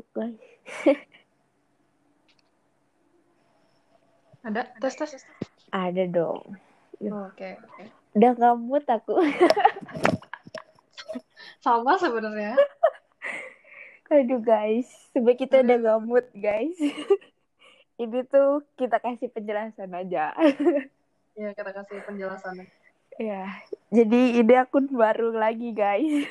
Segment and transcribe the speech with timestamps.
[0.00, 0.40] ngantuk guys.
[4.40, 5.20] Ada tes tes.
[5.68, 6.56] Ada dong.
[7.00, 7.84] Oke oke.
[8.16, 9.20] Udah ngamut aku.
[11.64, 12.56] Sama sebenarnya.
[14.10, 16.80] Aduh guys, sebaik kita udah ngamut guys.
[18.00, 20.32] Ini tuh kita kasih penjelasan aja.
[21.38, 22.68] Iya kita kasih penjelasan.
[23.16, 23.48] ya,
[23.88, 26.28] jadi ini akun baru lagi guys.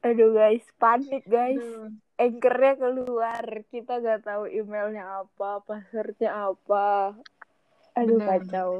[0.00, 1.60] Aduh guys, panik guys.
[1.60, 1.92] Aduh.
[2.20, 7.16] Anchornya keluar, kita nggak tahu emailnya apa, passwordnya apa.
[7.96, 8.28] Aduh Bener.
[8.44, 8.70] kacau.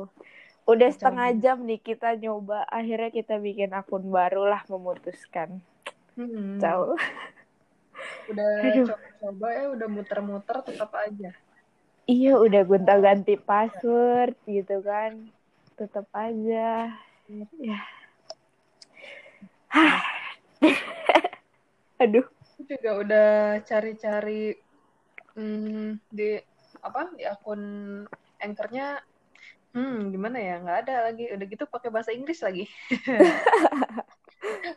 [0.65, 5.61] Udah Kacau setengah jam nih kita nyoba, akhirnya kita bikin akun baru lah memutuskan.
[6.17, 6.57] Hmm.
[6.57, 6.97] Kacau.
[8.33, 8.49] Udah
[8.89, 11.31] coba-coba ya udah muter-muter tetap aja.
[12.09, 15.29] Iya, udah gonta-ganti password gitu kan.
[15.77, 16.97] Tetap aja.
[17.61, 17.81] Ya.
[19.69, 20.20] Hah.
[22.03, 22.27] Aduh.
[22.57, 23.31] Aku juga udah
[23.65, 24.57] cari-cari
[25.37, 26.37] hmm, di
[26.81, 27.63] apa di akun
[28.41, 29.01] anchornya
[29.71, 32.65] hmm gimana ya nggak ada lagi udah gitu pakai bahasa Inggris lagi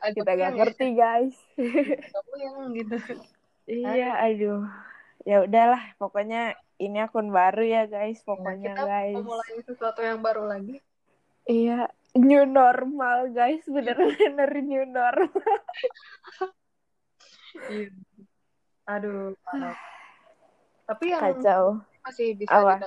[0.03, 0.59] Kita gak puyeng ya.
[0.59, 1.35] ngerti guys.
[1.55, 2.97] Agak puyeng gitu
[3.63, 4.67] Iya, aduh.
[5.23, 9.15] Ya udahlah, pokoknya ini akun baru ya guys, pokoknya kita guys.
[9.15, 10.83] memulai sesuatu yang baru lagi
[11.47, 15.59] Iya, new normal guys, bener-bener new normal.
[17.53, 17.89] Iya.
[18.83, 19.77] aduh parah.
[20.83, 21.63] tapi yang Kacau.
[22.03, 22.83] masih bisa Apa?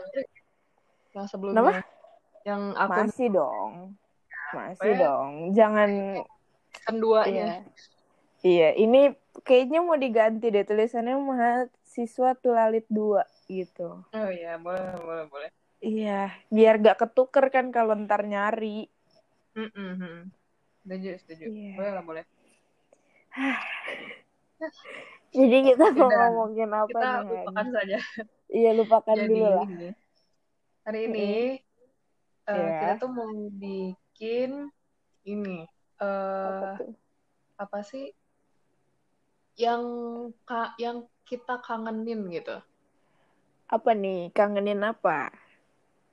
[1.16, 1.80] yang sebelumnya
[2.44, 3.72] yang akun Masih dong.
[4.52, 5.30] Masih dong.
[5.56, 5.90] Jangan
[6.92, 7.64] 2 iya.
[8.44, 9.10] Iya, ini
[9.42, 14.04] kayaknya mau diganti deh tulisannya mahasiswa Tulalit 2 gitu.
[14.04, 18.88] oh iya boleh boleh boleh Iya, biar gak ketuker kan kalau ntar nyari.
[19.56, 20.20] Mm, mm, mm.
[20.84, 21.72] setuju setuju Iya.
[21.80, 22.24] boleh lah boleh
[25.36, 26.16] Jadi kita mau Udah.
[26.32, 27.12] ngomongin apa kita nih?
[27.20, 27.28] Han?
[27.28, 27.98] lupakan saja
[28.48, 29.66] Iya, lupakan Jadi dulu lah.
[29.68, 29.88] ini,
[30.86, 31.28] hari ini
[32.46, 32.78] eh, Iya.
[32.80, 33.26] kita tuh mau
[33.58, 34.50] bikin
[35.26, 35.66] ini
[35.98, 36.92] Apa eh tuh?
[37.56, 38.12] apa sih
[39.56, 39.80] yang
[40.44, 42.60] ka yang kita kangenin gitu
[43.66, 44.30] Apa nih?
[44.30, 45.34] Kangenin apa?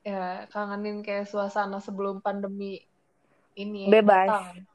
[0.03, 2.83] ya kangenin kayak suasana sebelum pandemi
[3.57, 4.29] ini Bebas.
[4.29, 4.65] datang.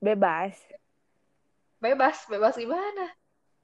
[0.00, 0.54] Bebas.
[1.80, 3.08] bebas bebas gimana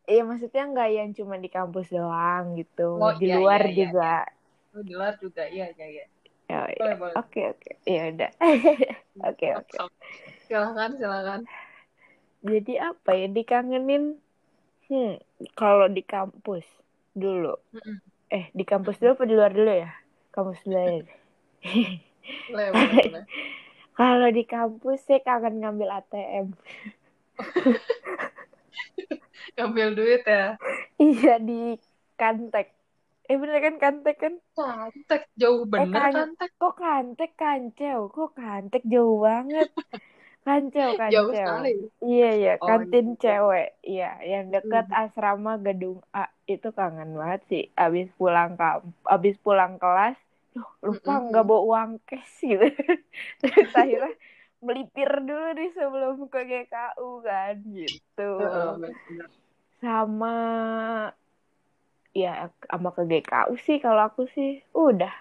[0.06, 2.94] Iya, maksudnya nggak yang cuma di kampus doang gitu.
[2.94, 4.14] Oh, di iya, luar iya, iya, juga.
[4.70, 6.04] Oh, di luar juga iya iya iya
[6.46, 6.94] Oh, iya.
[6.94, 7.70] boleh Oke, oke.
[7.82, 8.30] Ya udah.
[9.26, 9.76] Oke, oke.
[10.46, 11.40] silakan silakan
[12.46, 14.20] Jadi apa ya dikangenin?
[14.86, 15.18] Hmm,
[15.58, 16.62] kalau di kampus
[17.16, 17.58] dulu.
[17.74, 17.98] Mm-mm.
[18.30, 19.90] Eh, di kampus dulu apa di luar dulu ya?
[20.30, 21.02] Kampus dulu ya.
[22.52, 23.24] boleh boleh boleh
[23.98, 26.46] Kalau di kampus saya kangen ngambil ATM.
[29.56, 30.56] ngambil duit ya
[31.02, 31.52] Iya di
[32.18, 32.66] Kantek.
[33.30, 34.34] Eh bener kan Kantek kan?
[34.56, 37.98] kantek jauh bener kan- kantek Kok Kantek kancel?
[38.14, 39.66] Kok Kantek jauh banget?
[40.46, 41.12] Kancel, kancel.
[41.12, 41.70] jauh sekali
[42.06, 43.20] Iya, iya, Oh, kantin iya.
[43.22, 43.66] cewek.
[43.90, 44.98] Iya, yang dekat Hmm.
[45.02, 47.62] asrama gedung A itu kangen banget sih.
[47.84, 48.82] Abis pulang kamp,
[49.14, 50.16] abis pulang kelas,
[50.56, 52.64] duh, lupa nggak bawa uang cash gitu.
[53.44, 54.16] Terus akhirnya
[54.64, 58.30] melipir dulu nih sebelum ke GKU kan gitu.
[58.40, 59.28] Bener.
[59.84, 60.36] Sama
[62.16, 65.12] ya sama ke GKU sih kalau aku sih udah.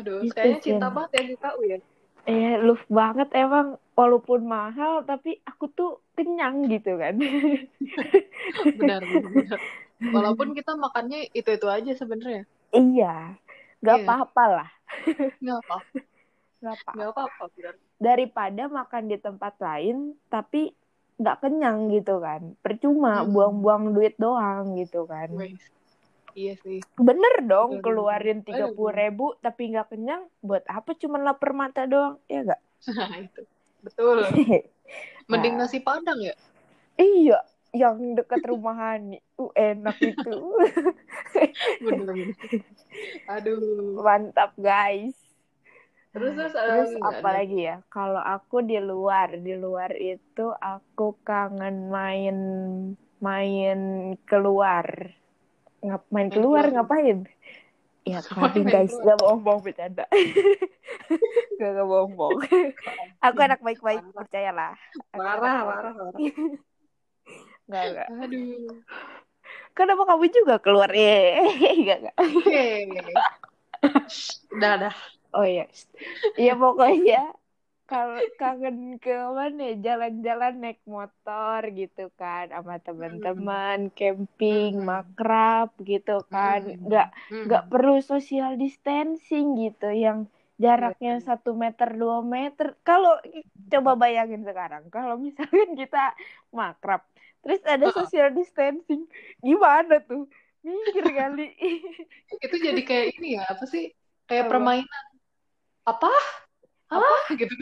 [0.00, 1.78] Aduh, Gitu kayaknya cinta banget ya di KU ya.
[2.24, 7.20] Eh, love banget emang walaupun mahal tapi aku tuh kenyang gitu kan.
[8.80, 9.60] Benar, benar, benar.
[10.16, 12.48] Walaupun kita makannya itu-itu aja sebenarnya.
[12.72, 13.36] Iya,
[13.80, 14.04] nggak Iya.
[14.06, 14.68] apa-apa lah,
[15.42, 15.76] Nggak apa,
[16.60, 16.90] nggak apa.
[17.12, 17.44] apa-apa.
[18.00, 19.96] Daripada makan di tempat lain
[20.32, 20.72] tapi
[21.20, 23.32] nggak kenyang gitu kan, percuma Hmm.
[23.32, 25.28] buang-buang duit doang gitu kan.
[26.32, 26.80] Iya sih.
[26.96, 30.96] Bener dong Bener, keluarin tiga puluh ribu tapi nggak kenyang, buat apa?
[30.96, 32.60] Cuma lapar mata doang, ya nggak?
[32.96, 33.40] Nah, itu.
[33.84, 34.18] Betul.
[35.30, 35.64] Mending Nah.
[35.68, 36.34] nasi padang ya?
[37.00, 37.38] Iya,
[37.70, 40.34] yang dekat rumah Hani, uh, enak itu,
[41.84, 42.36] Bener, bener.
[43.30, 44.02] Aduh.
[44.02, 45.14] mantap guys.
[46.10, 47.76] Terus, terus ada Terus apa lagi ya?
[47.86, 52.38] Kalau aku di luar, di luar itu aku kangen main
[53.22, 53.78] main
[54.26, 55.14] keluar.
[55.86, 57.30] Ngap main keluar ngapain?
[58.02, 60.08] Ya Main guys, gak bohong-bohong bercanda.
[61.60, 62.42] gak gak bohong-bohong.
[63.20, 64.16] aku anak baik-baik, Parah.
[64.16, 64.74] percayalah.
[65.14, 66.64] Aku Parah, anak
[67.72, 67.94] baik.
[68.06, 68.10] parah, parah.
[68.10, 68.10] Gak, gak.
[68.22, 68.82] Aduh.
[69.76, 70.90] Kenapa kamu juga keluar?
[70.94, 72.16] Eh, gak, gak.
[72.18, 72.60] Oke.
[74.54, 74.94] Udah, dah.
[75.34, 75.62] Oh iya.
[76.40, 77.14] Iya pokoknya
[77.90, 84.86] kalau kangen ke mana ya, jalan-jalan naik motor gitu kan sama teman-teman camping Mm-mm.
[84.90, 86.78] makrab gitu kan Mm-mm.
[86.86, 87.46] nggak Hmm.
[87.46, 90.18] nggak perlu social distancing gitu yang
[90.60, 92.76] jaraknya satu meter dua meter.
[92.84, 93.16] Kalau
[93.72, 96.12] coba bayangin sekarang kalau misalkan kita
[96.52, 97.00] makrab
[97.40, 99.08] terus ada social distancing
[99.40, 100.28] gimana tuh?
[100.60, 101.56] Mikir kali.
[102.44, 103.96] Itu jadi kayak ini ya apa sih?
[104.28, 104.50] Kayak Apa?
[104.52, 105.04] permainan.
[105.88, 106.12] Apa?
[106.92, 107.16] Apa?
[107.40, 107.54] Gitu.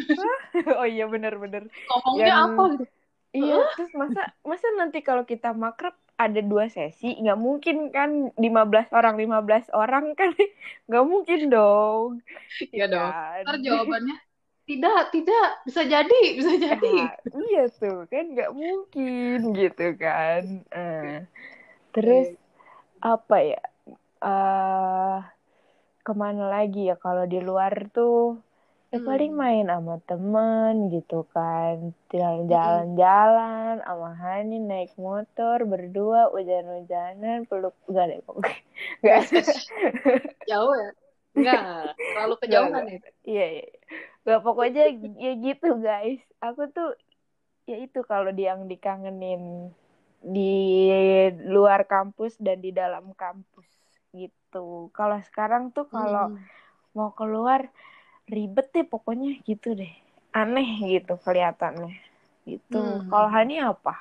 [0.74, 2.84] Oh iya bener-bener ngomongnya Yang- apa gitu?
[3.28, 8.90] Iya, terus masa masa nanti kalau kita makrab ada dua sesi, nggak mungkin kan 15
[8.90, 10.34] orang 15 orang kan
[10.90, 12.08] nggak mungkin dong.
[12.74, 13.10] Iya dong.
[13.14, 13.42] Kan?
[13.46, 14.16] ntar jawabannya
[14.68, 17.14] tidak tidak bisa jadi bisa jadi Nah,
[17.48, 20.42] iya tuh kan nggak mungkin gitu kan.
[20.74, 21.22] Eh,
[21.94, 22.34] terus
[22.98, 23.62] apa ya?
[24.18, 25.18] eh
[26.02, 28.42] ke mana lagi ya kalau di luar tuh?
[28.88, 29.04] Ya Hmm.
[29.04, 31.92] paling main sama temen gitu kan.
[32.52, 38.56] Jalan-jalan sama Hani naik motor berdua hujan-hujanan peluk enggak deh pokoknya.
[39.04, 39.22] Enggak.
[40.48, 40.88] jauh ya
[41.36, 41.60] enggak
[42.12, 42.98] terlalu kejauhan ya
[43.28, 43.66] Iya, iya.
[44.24, 44.82] Gak pokoknya
[45.20, 46.20] ya gitu guys.
[46.40, 46.88] Aku tuh
[47.68, 49.72] ya itu kalau yang dikangenin
[50.24, 50.52] di
[51.54, 53.68] luar kampus dan di dalam kampus
[54.16, 54.88] gitu.
[54.96, 56.48] Kalau sekarang tuh kalau Hmm.
[56.96, 57.68] mau keluar
[58.28, 59.90] ribet deh pokoknya gitu deh.
[60.36, 61.96] Aneh gitu kelihatannya.
[62.44, 62.76] Gitu.
[62.76, 63.08] Hmm.
[63.08, 63.96] Kalau Hani apa?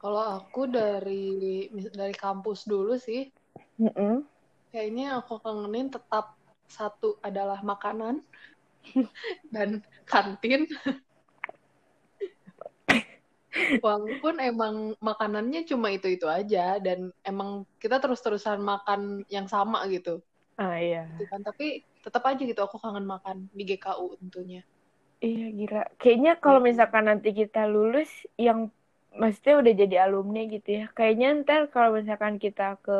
[0.00, 3.28] kalau aku dari dari kampus dulu sih
[3.76, 4.24] Mm-mm.
[4.72, 6.40] kayaknya aku kangenin tetap
[6.72, 8.24] satu adalah makanan
[9.54, 10.64] dan kantin
[13.84, 20.24] walaupun emang makanannya cuma itu-itu aja dan emang kita terus-terusan makan yang sama gitu
[20.56, 21.04] Ah iya.
[21.12, 24.62] gitu kan tapi tetap aja gitu aku kangen makan di GKU tentunya
[25.20, 25.80] Iya gila.
[26.00, 28.08] Kayaknya kalau misalkan nanti kita lulus
[28.40, 28.58] yang
[29.20, 30.84] maksudnya udah jadi alumni gitu ya.
[30.96, 32.92] Kayaknya ntar kalau misalkan kita ke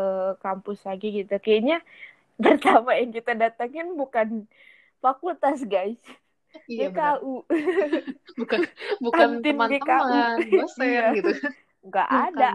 [0.44, 1.80] kampus lagi gitu, kayaknya
[2.44, 4.28] pertama yang kita datangin bukan
[5.04, 6.00] fakultas guys,
[6.68, 7.32] iya GKU.
[8.40, 8.60] bukan
[9.00, 11.04] bukan teman-teman dosen Iya.
[11.16, 11.32] gitu
[11.88, 12.48] Nggak ada,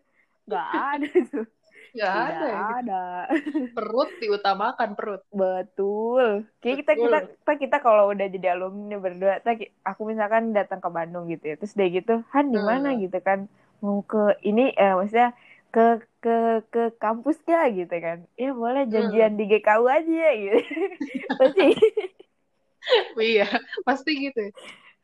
[0.50, 1.46] nggak ada tuh.
[1.92, 2.62] Tidak ada ya.
[2.80, 3.00] ada.
[3.76, 6.44] perut diutamakan perut Betul.
[6.60, 9.40] Kayak kita kita kita, kita kalau udah jadi alumni berdua,
[9.88, 13.00] aku misalkan datang ke Bandung gitu ya, terus dia gitu, Han di mana Hmm.
[13.00, 13.48] gitu kan,
[13.80, 15.32] mau ke ini, eh, maksudnya
[15.72, 16.30] ke ke
[16.68, 18.18] ke kampus gak gitu kan?
[18.36, 20.58] Ya boleh janjian di GKU aja ya gitu.
[21.40, 21.64] Pasti.
[23.22, 23.44] iya
[23.86, 24.50] pasti gitu ya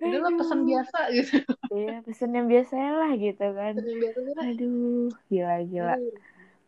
[0.07, 1.35] Udahlah pesan biasa gitu
[1.75, 3.75] Iya pesen yang biasa lah gitu kan.
[3.75, 4.47] pesan yang biasa lah.
[4.47, 5.95] Aduh, gila gila.
[5.95, 6.13] Aduh.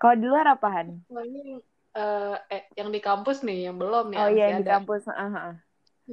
[0.00, 0.88] Kalau di luar apaan?
[1.08, 1.42] Soalnya,
[2.00, 4.72] eh, eh yang di kampus nih yang belum nih Oh masih iya yang di ada.
[4.72, 5.02] kampus.
[5.08, 5.54] ah, ah.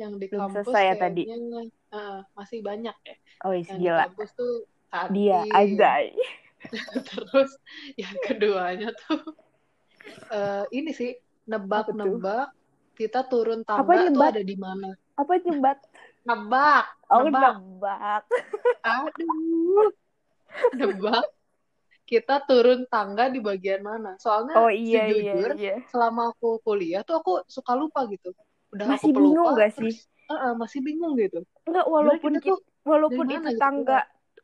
[0.01, 1.23] yang di Belum kampus selesai ya tadi.
[1.95, 3.99] eh, masih banyak ya Oh iya yang di gila.
[3.99, 4.51] kampus tuh
[5.13, 6.05] Dia kantin anjay.
[7.09, 7.51] terus
[7.99, 9.37] yang keduanya tuh
[10.31, 11.11] eh, ini sih
[11.51, 12.47] nebak-nebak
[12.99, 14.33] kita turun Apa tangga tuh nyebat?
[14.33, 15.77] ada di mana Apa jembat?
[16.27, 18.23] nebak Oh nebak nebak.
[18.83, 19.91] aduh
[20.77, 21.25] nebak
[22.11, 25.73] kita turun tangga di bagian mana soalnya Oh iya iya sejujur iya.
[25.91, 28.27] selama aku kuliah tuh aku suka lupa gitu
[28.73, 29.91] udah Masih aku bingung pelupa gak sih?
[29.91, 29.95] terus
[30.31, 33.97] eh, eh, masih bingung gitu Enggak walaupun kita kita, walaupun itu gitu, tangga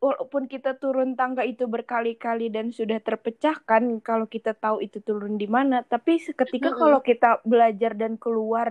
[0.05, 5.47] walaupun kita turun tangga itu berkali-kali dan sudah terpecahkan kalau kita tahu itu turun di
[5.55, 6.79] mana tapi seketika Mm-mm.
[6.81, 8.67] kalau kita belajar dan keluar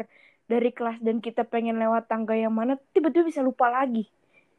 [0.53, 4.05] dari kelas dan kita pengen lewat tangga yang mana tiba-tiba bisa lupa lagi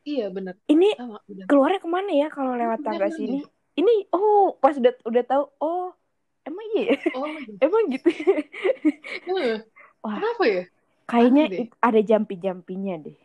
[0.10, 3.18] iya bener ini sama bener keluarnya ke mana ya kalau lewat Bener, tangga bener.
[3.18, 3.38] sini
[3.74, 5.90] ini oh pas udah udah tahu oh
[6.46, 6.98] emang iya ya?
[7.18, 7.26] oh
[7.66, 8.10] emang gitu
[9.42, 9.60] eh,
[10.04, 10.20] Wah.
[10.20, 10.64] kenapa ya?
[11.04, 11.44] Kayaknya
[11.84, 13.18] ada jampi-jampinya deh.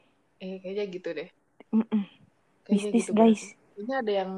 [0.42, 1.28] Eh kayaknya gitu deh.
[1.74, 2.02] Mm-mm.
[2.66, 3.42] kayaknya mistis gitu guys.
[3.78, 4.32] Ini ada yang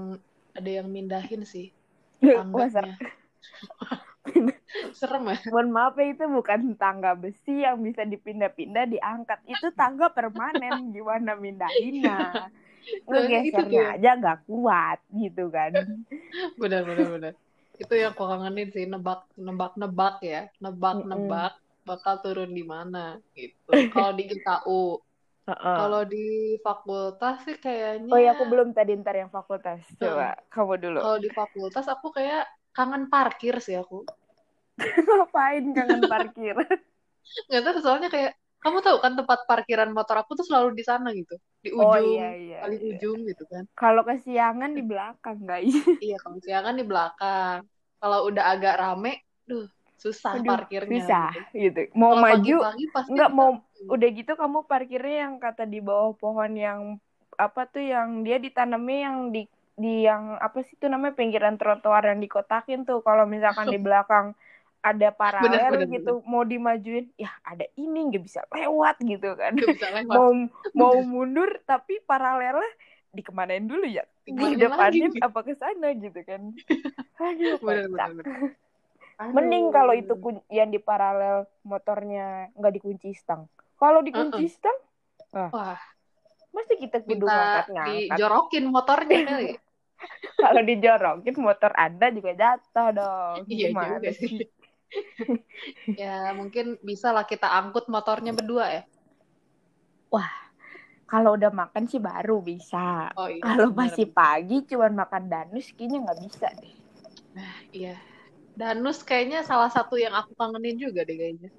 [0.56, 1.72] ada yang mindahin sih
[2.20, 2.96] tangganya.
[4.92, 5.36] serem ya?
[5.48, 9.40] Mohon maaf ya itu bukan tangga besi yang bisa dipindah-pindah diangkat.
[9.48, 10.92] Itu tangga permanen.
[10.92, 12.52] Gimana mindahinnya.
[13.08, 13.88] Soalnya itu Ngegesernya tuh.
[13.94, 15.72] aja gak kuat gitu kan.
[16.60, 17.32] benar benar benar
[17.80, 21.52] itu yang aku kangenin sih nebak nebak nebak ya nebak nebak
[21.88, 25.00] bakal turun di mana gitu kalau di GKU
[25.48, 25.76] Heeh.
[25.80, 26.24] kalau di
[26.60, 29.80] fakultas sih kayaknya Oh iya aku belum tadi ntar yang fakultas.
[29.96, 30.98] Coba kamu dulu.
[31.02, 32.44] kalau di fakultas aku kayak
[32.76, 34.04] kangen parkir sih aku
[35.08, 36.56] Ngapain kangen parkir?
[37.48, 41.10] nggak tahu soalnya kayak kamu tahu kan tempat parkiran motor aku tuh selalu di sana
[41.16, 42.58] gitu di ujung oh iya iya.
[42.60, 42.90] paling iya.
[42.96, 45.72] ujung gitu kan Kalau kesiangan di belakang guys.
[46.06, 47.64] iya kalau siangan di belakang
[48.00, 49.64] kalau udah agak rame duh
[50.00, 51.52] susah Aduh, parkirnya Bisa gitu.
[51.68, 51.80] gitu.
[51.92, 53.50] Mau maju pagi-pagi pasti nggak mau
[53.88, 56.80] udah gitu kamu parkirnya yang kata di bawah pohon yang
[57.36, 59.44] apa tuh yang dia ditanamnya yang di
[59.80, 64.36] di yang apa sih itu namanya pinggiran trotoar yang dikotakin tuh kalau misalkan di belakang
[64.80, 69.52] ada paralel Bener, bener, gitu mau dimajuin ya ada ini nggak bisa lewat gitu kan
[69.56, 70.08] bisa lewat.
[70.08, 70.28] mau
[70.80, 72.64] mau mundur tapi paralelnya
[73.12, 75.20] dikemanain dulu ya di depannya lagi.
[75.20, 76.42] apa ke sana gitu kan
[77.20, 78.50] aduh Bener, bener, bener.
[79.20, 79.32] Aduh.
[79.36, 83.44] mending kalau itu kun- yang di paralel motornya nggak dikunci stang
[83.76, 84.78] kalau dikunci stang
[85.30, 85.78] Wah,
[86.50, 89.48] mesti kita kudu ngangkat-ngangkat dijorokin motornya kali.
[90.42, 94.32] kalau dijorokin motor anda juga jatuh dong Iya Gimana juga sih.
[96.00, 98.82] Ya mungkin bisa lah kita angkut motornya berdua ya.
[101.10, 103.42] kalau udah makan sih baru bisa Oh iya.
[103.42, 106.74] kalau masih pagi cuman makan danus kayaknya nggak bisa deh
[107.70, 107.94] Iya.
[108.58, 111.50] Danus kayaknya salah satu yang aku kangenin juga deh kayaknya.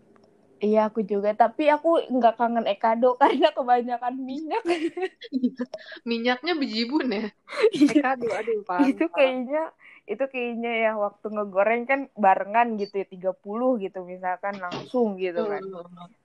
[0.62, 4.62] iya aku juga tapi aku nggak kangen ekado karena kebanyakan minyak
[6.10, 7.28] Minyaknya bejibun ya.
[7.74, 8.16] Iya.
[8.16, 8.88] Aduh, aduh, parah.
[8.88, 9.74] itu kayaknya
[10.10, 15.62] itu kayaknya ya waktu ngegoreng kan barengan gitu ya 30 gitu misalkan langsung gitu kan.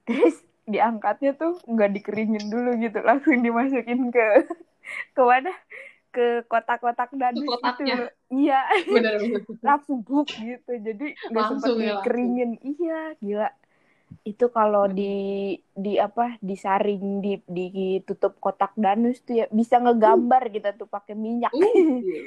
[0.09, 4.27] terus diangkatnya tuh nggak dikeringin dulu gitu langsung dimasukin ke
[5.15, 5.53] ke mana?
[6.11, 7.47] Ke kotak-kotak gitu.
[7.47, 7.97] kotaknya.
[8.33, 8.61] iya.
[9.63, 10.73] Langsung buk gitu.
[10.75, 12.51] Jadi nggak sempat ya, dikeringin.
[12.63, 13.49] Iya gila.
[14.27, 20.75] Itu kalau di di apa disaring di ditutup kotak danus tuh ya bisa ngegambar kita
[20.75, 21.55] tuh pakai minyak.
[21.55, 21.63] Uh,
[22.03, 22.23] iya.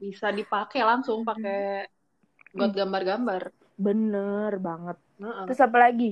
[0.00, 1.86] Bisa dipakai langsung pakai
[2.56, 3.42] buat gambar-gambar.
[3.84, 5.44] bener banget Heeh.
[5.48, 6.10] terus apa lagi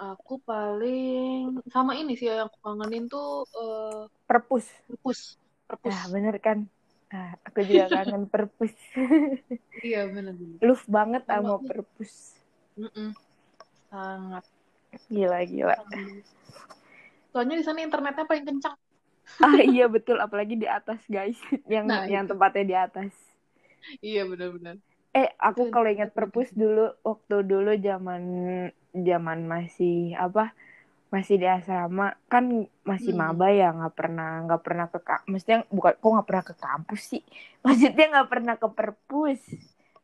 [0.00, 5.20] Aku paling sama ini sih yang aku kangenin tuh eh, perpus perpus.
[5.68, 5.92] Perpus.
[5.92, 6.58] ah bener kan
[7.12, 8.74] ah, aku juga kangen perpus
[9.84, 10.58] Iya bener-bener.
[10.64, 12.12] love banget Sama perpus
[12.80, 13.08] Mm-mm.
[13.92, 14.44] Sangat.
[15.10, 15.76] gila gila
[17.30, 18.76] Soalnya di sana internetnya paling kencang.
[19.44, 21.38] ah iya betul apalagi di atas guys
[21.74, 22.30] yang Nah, yang itu.
[22.30, 23.12] tempatnya di atas
[24.06, 24.76] Iya benar-benar.
[25.10, 28.22] Eh, aku kalau ingat perpus dulu waktu dulu zaman
[29.08, 30.54] zaman masih apa?
[31.14, 32.44] Masih di asrama kan
[32.90, 33.22] masih Hmm.
[33.22, 34.98] maba ya nggak pernah nggak pernah ke
[35.30, 37.22] maksudnya bukan kok nggak pernah ke kampus sih
[37.66, 39.40] maksudnya nggak pernah ke perpus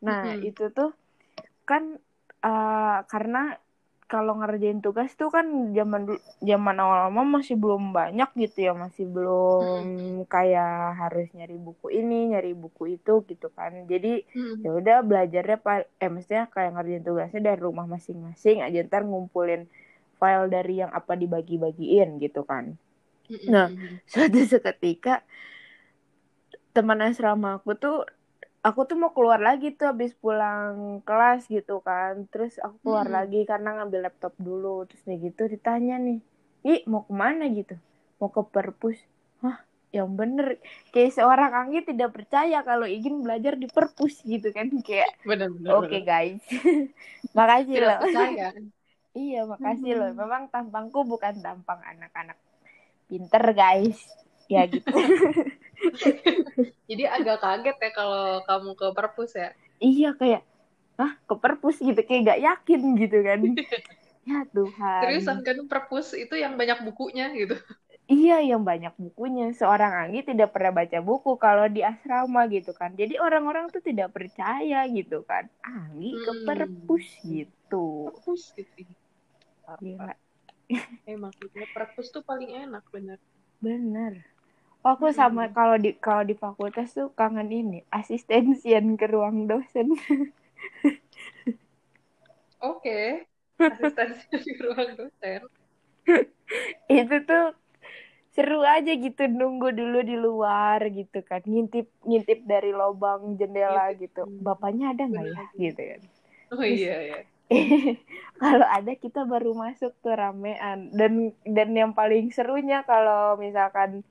[0.06, 0.48] nah Mm-mm.
[0.48, 0.90] itu tuh
[1.68, 1.82] kan
[2.46, 3.38] eh, karena
[4.12, 5.46] kalau ngerjain tugas tuh kan
[5.78, 6.18] zaman dulu
[6.50, 9.84] zaman awal-awal masih belum banyak gitu ya masih belum
[10.32, 10.70] kayak
[11.00, 14.62] harus nyari buku ini nyari buku itu gitu kan jadi Mm-mm.
[14.64, 19.62] ya udah belajarnya pa- eh maksudnya kayak ngerjain tugasnya dari rumah masing-masing aja ntar ngumpulin
[20.20, 22.64] file dari yang apa dibagi-bagiin gitu kan
[23.30, 23.50] Mm-mm.
[23.52, 23.68] Nah.
[24.06, 25.14] suatu seketika
[26.74, 27.94] teman asrama aku tuh
[28.66, 30.74] aku tuh mau keluar lagi tuh habis pulang
[31.08, 32.12] kelas gitu kan.
[32.32, 33.16] Terus aku keluar Hmm.
[33.16, 34.74] lagi karena ngambil laptop dulu.
[34.88, 36.18] Terus nih gitu ditanya nih
[36.72, 37.74] ih mau ke mana gitu?
[38.18, 38.98] Mau ke perpus?
[39.42, 39.56] Hah?
[39.96, 40.46] Yang bener.
[40.92, 45.10] Kayak seorang Anggi tidak percaya kalau ingin belajar di perpus gitu kan kayak
[45.78, 46.42] oke guys.
[47.36, 48.00] Makasih Tidak loh.
[48.00, 48.46] percaya.
[49.20, 50.00] iya makasih Hmm.
[50.00, 52.38] loh memang tampangku bukan tampang anak-anak
[53.10, 53.98] pinter guys.
[54.52, 54.94] Ya gitu
[56.88, 59.48] Jadi agak kaget ya kalau kamu ke perpus ya.
[59.82, 60.40] iya kayak
[60.96, 63.40] ah ke perpus gitu kayak gak yakin gitu kan
[64.28, 67.54] ya Tuhan Seriusan kan perpus itu yang banyak bukunya gitu.
[68.06, 72.90] iya yang banyak bukunya seorang Anggi tidak pernah baca buku kalau di asrama gitu kan
[73.00, 76.46] jadi orang-orang tuh tidak percaya gitu kan Anggi ke Hmm.
[76.46, 78.82] perpus gitu Perpus gitu.
[79.82, 80.14] Gila.
[81.06, 81.58] Emang gitu.
[81.74, 83.18] perpus tuh paling enak bener.
[83.60, 84.14] bener
[84.92, 85.16] aku Hmm.
[85.20, 89.86] sama kalau di kalau di fakultas tuh kangen ini asistensian ke ruang dosen
[92.60, 93.26] Oke.
[93.72, 95.40] Asistensi di ruang dosen.
[97.00, 97.44] itu tuh
[98.36, 104.22] seru aja gitu nunggu dulu di luar gitu kan ngintip ngintip dari lubang jendela gitu
[104.24, 104.42] Hmm.
[104.46, 106.02] bapaknya ada nggak ya gitu kan
[106.50, 107.16] Oh iya ya.
[108.42, 111.12] kalau ada kita baru masuk tuh ramean dan
[111.46, 114.02] dan yang paling serunya kalau misalkan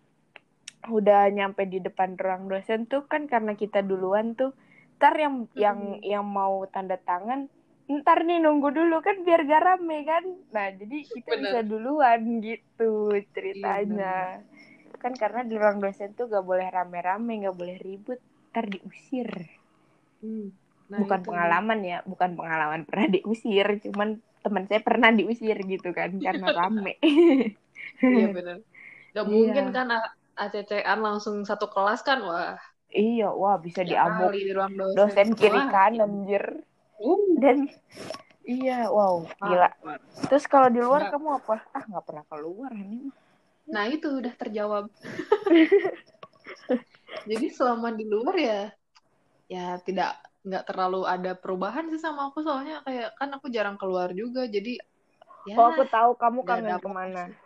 [0.97, 4.51] udah nyampe di depan ruang dosen tuh kan karena kita duluan tuh
[4.97, 5.99] ntar yang yang Hmm.
[6.11, 7.39] yang mau tanda tangan
[8.01, 10.23] ntar nih nunggu dulu kan biar gak rame kan
[10.55, 11.43] nah jadi kita Bener.
[11.43, 14.41] bisa duluan gitu ceritanya
[15.01, 18.19] kan karena di ruang dosen tuh gak boleh rame-rame gak boleh ribut
[18.51, 19.29] ntar diusir
[20.21, 20.49] Hmm.
[20.89, 21.29] Nah, bukan itu.
[21.29, 24.09] pengalaman ya bukan pengalaman pernah diusir cuman
[24.43, 26.91] teman saya pernah diusir gitu kan karena rame
[28.11, 28.55] Iya bener.
[29.15, 29.53] Gak Iya.
[29.53, 32.59] mungkin kan A- ACC-an langsung satu kelas kan wah.
[32.91, 34.95] iya wah bisa tiap diamuk di ruang dosen.
[34.95, 36.45] dosen kiri kanan anjir
[36.95, 37.67] Uh, dan
[38.45, 39.73] Iya, wow, gila.
[40.29, 41.65] Terus kalau di luar kamu apa?
[41.73, 43.17] Ah, nggak pernah keluar ini mah.
[43.73, 44.85] Nah itu udah terjawab.
[47.29, 48.61] Jadi selama di luar ya,
[49.49, 54.13] ya tidak nggak terlalu ada perubahan sih sama aku soalnya kayak kan aku jarang keluar
[54.13, 54.77] juga jadi
[55.49, 57.23] ya Oh, aku tahu kamu kangen ke mana.
[57.33, 57.44] sih.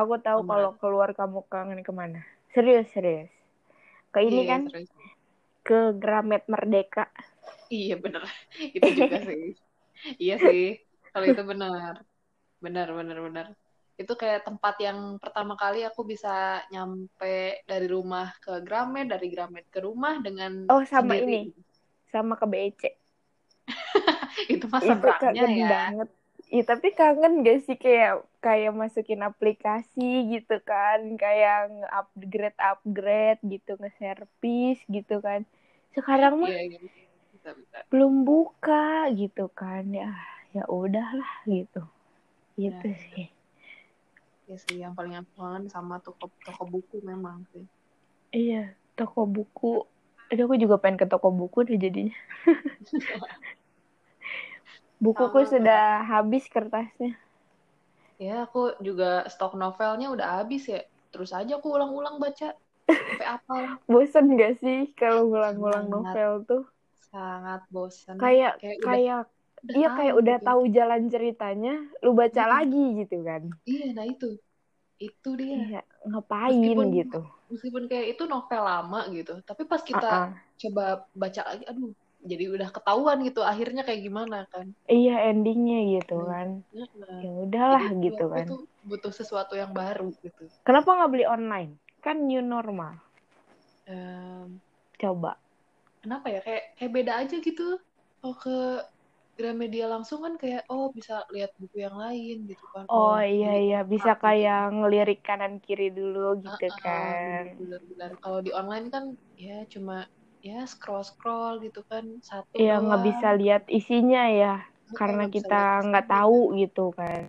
[0.00, 0.50] Aku tahu Ke mana?
[0.50, 2.20] kalau keluar kamu kangen ke mana.
[2.54, 3.30] Serius, serius.
[4.14, 4.90] Ke ini Iya, kan, serius.
[5.66, 7.04] ke Gramet Merdeka.
[7.74, 8.22] Iya bener,
[8.76, 9.42] itu juga sih.
[10.22, 10.60] Iya sih,
[11.12, 11.94] kalau itu benar,
[12.64, 13.46] benar, benar, benar.
[14.00, 16.28] Itu kayak tempat yang pertama kali aku bisa
[16.72, 17.26] nyampe
[17.70, 21.32] dari rumah ke Gramet, dari Gramet ke rumah dengan Oh, sama sendiri.
[21.32, 21.50] ini.
[22.12, 22.82] Sama ke BEC.
[24.52, 25.72] Itu mah Itu seberangnya ya.
[25.72, 26.08] banget.
[26.52, 28.12] Iya, tapi kangen gak sih kayak
[28.44, 30.00] kayak masukin aplikasi
[30.32, 35.40] gitu kan, kayak nge-upgrade upgrade gitu, nge-service gitu kan.
[35.96, 36.78] Sekarang mah Iya, iya,
[37.32, 37.78] bisa, bisa.
[37.90, 38.74] belum buka
[39.20, 39.82] gitu kan.
[40.00, 40.08] Ya,
[40.56, 41.78] ya udahlah gitu.
[42.62, 43.26] Gitu Ya, sih.
[44.50, 47.64] ya sih, yang paling aku kangen sama toko toko buku memang sih.
[48.36, 48.56] Iya,
[48.96, 49.66] toko buku.
[50.30, 52.14] Aduh, aku juga pengen ke toko buku deh jadinya.
[55.04, 57.10] Bukuku Sama, sudah habis kertasnya.
[58.24, 60.78] Ya, aku juga stok novelnya udah habis ya.
[61.12, 62.46] Terus aja aku ulang-ulang baca
[63.06, 63.62] sampai hafal.
[63.90, 65.94] Bosen gak sih kalau ngulang-ngulang Sangat.
[65.94, 66.62] novel tuh?
[67.10, 68.20] Sangat bosan.
[68.20, 69.20] Kayak Kayak kayak
[69.64, 70.46] udah iya tahu kayak udah gitu.
[70.46, 71.72] tahu jalan ceritanya,
[72.04, 72.52] lu baca Mm-mm.
[72.52, 73.42] lagi gitu kan.
[73.70, 74.26] Iya, nah itu.
[75.06, 75.56] Itu dia.
[75.56, 77.16] Iya, ngapain Meskipun gitu.
[77.52, 80.46] meskipun kayak itu novel lama gitu, tapi pas kita Ah, ah.
[80.62, 80.82] coba
[81.22, 81.90] baca lagi, aduh,
[82.32, 84.66] jadi udah ketahuan gitu akhirnya kayak gimana kan.
[84.94, 86.30] Iya, endingnya gitu Hmm.
[86.30, 86.48] kan.
[86.78, 88.48] Nah, Ya udahlah jadi gitu aku kan.
[88.48, 90.42] tuh butuh sesuatu yang baru gitu.
[90.66, 91.72] Kenapa nggak beli online?
[92.04, 92.92] Kan new normal.
[93.86, 94.60] Em,
[95.00, 95.38] Coba.
[96.02, 97.62] kenapa ya kayak kayak beda aja gitu.
[98.20, 98.50] Kalau ke
[99.38, 102.86] Gramedia langsung kan kayak oh bisa lihat buku yang lain gitu kan.
[102.96, 104.24] Oh Oh, iya iya bisa enak gitu.
[104.24, 107.44] kayak ngelirik kanan kiri dulu gitu Ah, ah, kan.
[107.58, 108.12] benar.
[108.22, 109.04] Kalau di online kan
[109.46, 109.96] ya cuma
[110.48, 114.52] ya scroll scroll gitu kan satu Iya nggak bisa lihat isinya ya
[114.88, 117.24] Ah, karena kita lihat nggak tahu gitu kan.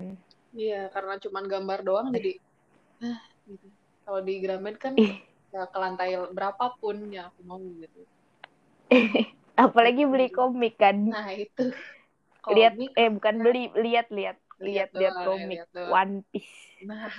[0.61, 2.29] Iya, karena cuman gambar doang jadi
[3.01, 3.67] nah gitu.
[4.03, 5.11] Kalau di Gramet kan Ih,
[5.53, 7.99] ya ke lantai berapapun yang aku mau gitu.
[9.65, 10.97] apalagi beli komik kan.
[11.11, 11.63] Nah, itu
[12.55, 15.67] Lihat komik eh bukan beli, lihat lihat lihat lihat lihat ya, komik lihat.
[15.87, 16.57] One Piece.
[16.87, 17.11] Nah,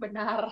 [0.00, 0.44] benar.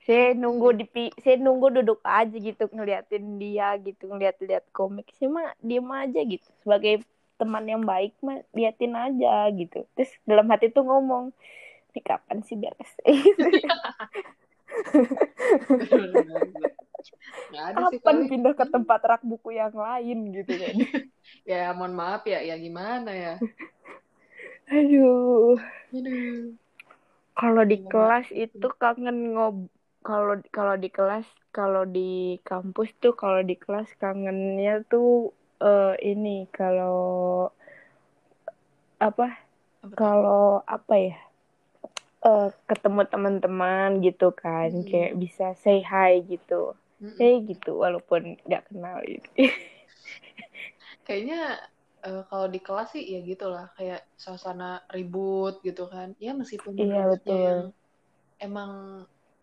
[0.00, 0.86] Saya nunggu di
[1.20, 5.12] saya nunggu duduk aja gitu ngeliatin dia gitu ngeliat-liat komik.
[5.20, 7.04] Saya mah diem aja gitu sebagai
[7.36, 9.84] teman yang baik mah liatin aja gitu.
[9.96, 11.32] Terus dalam hati tuh ngomong,
[11.92, 12.92] ini kapan sih beres?
[13.04, 13.20] Sih
[17.50, 18.28] Kapan paling.
[18.28, 20.76] pindah ke tempat rak buku yang lain gitu kan.
[21.46, 23.34] Ya, mohon maaf ya, ya gimana ya.
[24.66, 25.54] Aduh.
[25.94, 26.58] Aduh.
[27.38, 29.70] Kalau di kelas itu kangen ngob
[30.08, 32.10] kalau kalau di kelas kalau di
[32.50, 35.08] kampus tuh kalau di kelas kangennya tuh
[35.70, 36.98] eh, ini kalau
[39.06, 39.26] apa
[40.00, 41.16] kalau apa ya
[42.28, 44.86] eh, ketemu teman-teman gitu kan Mm-mm.
[44.88, 47.20] kayak bisa say hi gitu Mm-mm.
[47.20, 49.28] hey gitu walaupun nggak kenal gitu
[51.06, 51.36] Kayaknya
[52.06, 54.64] eh, kalau di kelas sih ya gitulah kayak suasana
[54.96, 56.08] ribut gitu kan.
[56.24, 57.58] Ya meskipun iya betul yang
[58.46, 58.72] emang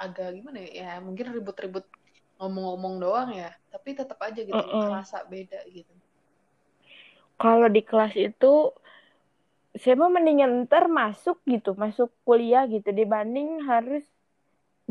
[0.03, 1.85] agak gimana ya, ya mungkin ribut-ribut
[2.37, 4.83] ngomong-ngomong doang ya, tapi tetap aja gitu Mm-mm.
[4.83, 5.93] kerasa beda gitu.
[7.41, 8.45] kalau di kelas itu
[9.81, 14.03] saya mah mendingan ntar masuk gitu masuk kuliah gitu dibanding harus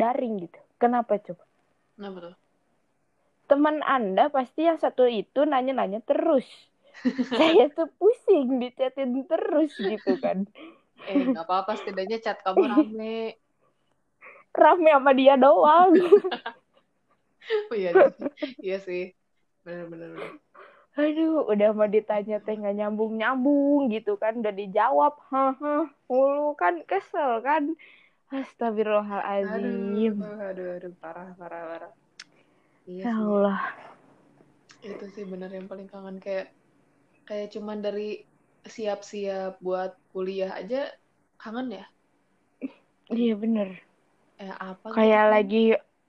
[0.00, 1.44] daring gitu kenapa coba
[1.96, 2.34] Kenapa tuh?
[3.50, 6.46] teman anda pasti yang satu itu nanya-nanya terus
[7.36, 10.38] saya tuh pusing dicatin terus gitu kan
[11.10, 13.04] Eh, nggak apa-apa setidaknya chat kamu rame.
[14.56, 15.92] Rame sama dia doang
[17.70, 18.26] Oh iya, sih.
[18.58, 19.14] iya sih.
[19.62, 20.18] Bener-bener.
[20.18, 20.34] bener.
[20.96, 26.80] aduh udah mau ditanya teh nggak nyambung nyambung gitu kan udah dijawab haha mulu kan
[26.88, 27.76] kesel kan
[28.32, 31.92] astagfirullahaladzim Aduh, aduh, aduh, parah, parah, parah.
[32.88, 33.12] Iya ya.
[33.14, 33.60] Allah
[34.82, 36.50] Itu sih bener yang paling kangen kayak
[37.28, 38.26] kayak cuman dari
[38.64, 40.90] siap-siap buat kuliah aja
[41.38, 41.86] kangen ya.
[43.12, 43.86] iya bener
[44.44, 45.33] Eh apa gitu kayak kan?
[45.33, 45.57] lagi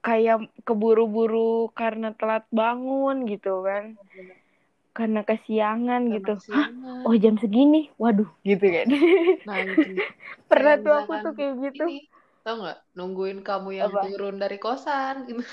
[0.06, 0.36] kayak
[0.66, 1.38] keburu-buru
[1.80, 3.84] karena telat bangun gitu kan.
[3.96, 4.38] Bener.
[4.98, 6.32] karena kesiangan Karena gitu.
[6.54, 6.68] Hah?
[6.68, 7.08] kesiangan.
[7.08, 7.78] oh jam segini?
[8.02, 8.88] Waduh gitu kan.
[9.46, 9.92] Nah itu
[10.50, 11.84] pernah tuh aku misalkan tuh kayak gitu.
[11.84, 11.94] Ini
[12.44, 12.78] tau nggak?
[12.98, 14.00] Nungguin kamu yang apa?
[14.04, 15.44] turun dari kosan gitu.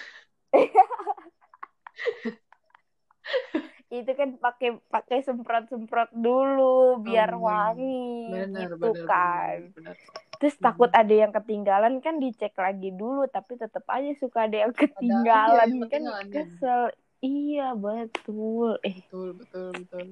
[3.95, 6.63] itu kan pakai pakai semprot semprot dulu
[7.07, 7.85] biar Oh, wangi
[8.31, 9.59] benar gitu benar kan.
[9.59, 9.97] benar benar
[10.37, 10.64] terus Hmm.
[10.64, 14.79] takut ada yang ketinggalan kan dicek lagi dulu tapi tetap aja suka ada yang ada
[14.79, 15.68] aja ketinggalan.
[15.68, 16.83] kan ketinggalan kan kesel.
[17.20, 18.77] Iya betul.
[18.83, 19.01] Eh.
[19.01, 20.07] Betul betul betul.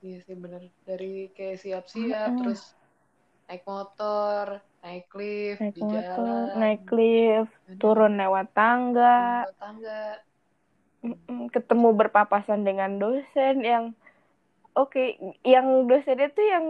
[0.00, 2.38] Iya sih benar dari kayak siap-siap Mm-mm.
[2.44, 2.62] terus
[3.46, 6.58] naik motor naik lift naik di motor jalan.
[6.58, 9.16] naik lift benar turun lewat tangga.
[9.46, 10.00] Turun tangga.
[11.48, 13.84] Ketemu berpapasan dengan dosen yang
[14.74, 16.66] oke yang dosennya tuh yang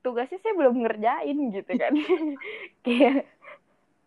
[0.00, 1.92] tugasnya saya belum ngerjain gitu kan.
[2.86, 3.28] Kayak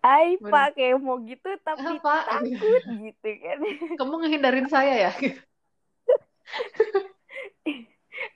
[0.04, 3.58] Ay benar pak kayak mau gitu tapi apa takut gitu kan.
[4.04, 5.12] Kamu ngehindarin saya ya?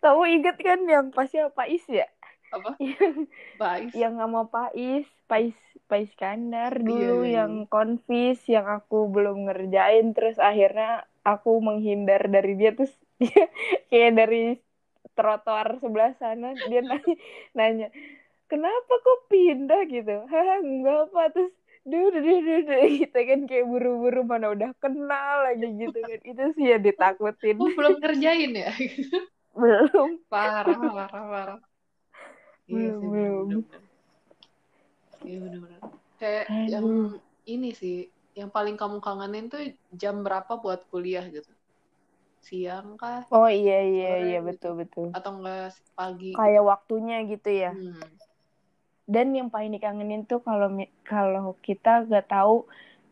[0.03, 2.07] Kamu inget kan yang pasnya Pak Is ya?
[2.55, 2.79] Apa?
[2.79, 3.27] Yang
[3.59, 5.59] Bais yang sama Pak Is Pak Is
[5.91, 7.43] Pak Iskandar iya dulu iya.
[7.43, 13.51] yang konfis yang aku belum ngerjain terus akhirnya aku menghindar dari dia terus dia
[13.91, 14.55] kayak dari
[15.17, 17.15] trotoar sebelah sana dia nanya,
[17.57, 17.87] nanya
[18.47, 19.81] kenapa kok pindah?
[19.89, 20.15] Gitu.
[20.29, 21.21] Haha enggak apa.
[21.35, 21.51] Terus
[21.87, 26.19] duh duh duh duh, gitu kan kayak buru-buru mana udah kenal lagi gitu kan.
[26.23, 27.57] Itu sih yang ditakutin.
[27.59, 28.71] Oh belum ngerjain ya?
[29.57, 30.21] Belum.
[30.29, 31.59] Parah parah parah.
[32.67, 33.47] Iya belum sih belum.
[35.27, 37.17] benar benar iya kayak yang aduh.
[37.47, 41.49] ini sih yang paling kamu kangenin tuh jam berapa buat kuliah gitu
[42.47, 43.27] siang kah?
[43.29, 44.47] Oh iya iya sore iya gitu.
[44.49, 45.07] betul betul.
[45.11, 46.37] Atau enggak pagi gitu?
[46.39, 47.71] Kayak waktunya gitu ya.
[47.75, 47.99] Hmm.
[49.07, 50.67] dan yang paling dikangenin tuh kalau
[51.07, 52.67] kalau kita gak tahu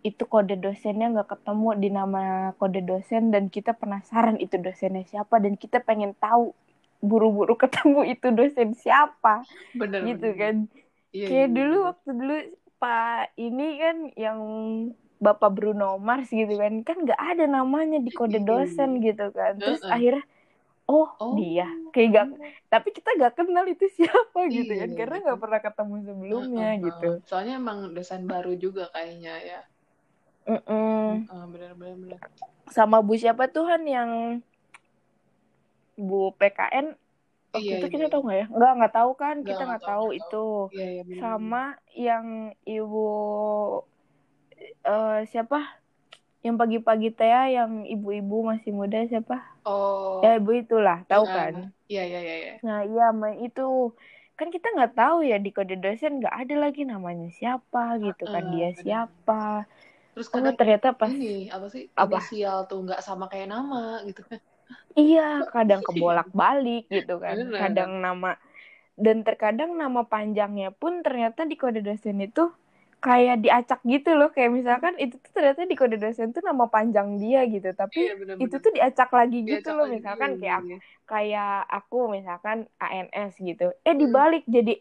[0.06, 2.24] itu kode dosennya nggak ketemu di nama
[2.62, 6.54] kode dosen dan kita penasaran itu dosennya siapa dan kita pengen tahu
[7.02, 9.42] buru-buru ketemu itu dosen siapa.
[9.74, 10.56] Bener gitu bener kan.
[11.16, 12.38] Iya iya kayak iya dulu bener waktu dulu
[12.76, 14.40] pak ini kan yang
[15.26, 16.74] Bapak Bruno Mars gitu kan.
[16.88, 18.48] Kan nggak ada namanya di kode iya iya.
[18.50, 19.54] dosen gitu kan.
[19.64, 19.92] Terus Heeh.
[19.96, 20.24] akhirnya
[20.96, 21.34] oh oh.
[21.38, 21.68] dia.
[21.94, 22.26] Kayak gak
[22.74, 24.90] tapi kita gak kenal itu siapa gitu iya kan.
[24.92, 27.10] Iya karena betul nggak pernah ketemu sebelumnya Heeh, gitu.
[27.12, 27.28] Heeh.
[27.30, 29.60] soalnya emang dosen baru juga kayaknya ya.
[30.46, 31.26] Mm-mm.
[31.30, 32.20] Heeh, bener bener bener
[32.76, 34.12] sama Bu siapa tuh Han yang
[36.08, 36.86] Bu PKN
[37.56, 38.46] waktu iya itu iya kita iya tahu nggak ya?
[38.58, 39.36] Nggak nggak tahu kan.
[39.48, 40.46] Kita nggak tahu tahu itu.
[40.74, 42.26] iya iya bener bener sama yang
[42.68, 43.08] ibu
[44.86, 45.58] eh siapa?
[46.46, 49.36] Yang pagi-pagi teh yang ibu-ibu masih muda siapa?
[49.66, 50.22] Oh.
[50.24, 51.36] Ya ibu itulah tahu Heeh.
[51.38, 51.54] kan?
[51.92, 52.54] iya iya iya iya.
[52.66, 53.06] Nah iya
[53.46, 53.94] itu.
[54.38, 58.44] Kan kita nggak tahu ya di kode dosen nggak ada lagi namanya siapa gitu kan
[58.44, 59.64] Heeh, dia bener siapa.
[60.14, 62.18] Terus oh kadang ternyata pas ini apa sih apa?
[62.20, 64.22] inisial tuh nggak sama kayak nama gitu.
[64.30, 64.40] Kan
[65.00, 65.22] iya
[65.56, 67.36] kadang kebolak-balik gitu kan.
[67.40, 68.30] Bener kadang nama
[69.06, 72.44] dan terkadang nama panjangnya pun ternyata di kode dosen itu
[73.04, 74.28] kayak diacak gitu loh.
[74.36, 77.70] Kayak misalkan itu tuh ternyata di kode dosen tuh nama panjang dia gitu.
[77.98, 79.86] Iya tapi bener itu bener tuh diacak lagi gitu diacak loh.
[79.86, 80.78] lagi iya misalkan iya kayak iya
[81.10, 83.64] kayak aku misalkan ANS gitu.
[83.88, 84.02] Eh Hmm.
[84.02, 84.72] dibalik jadi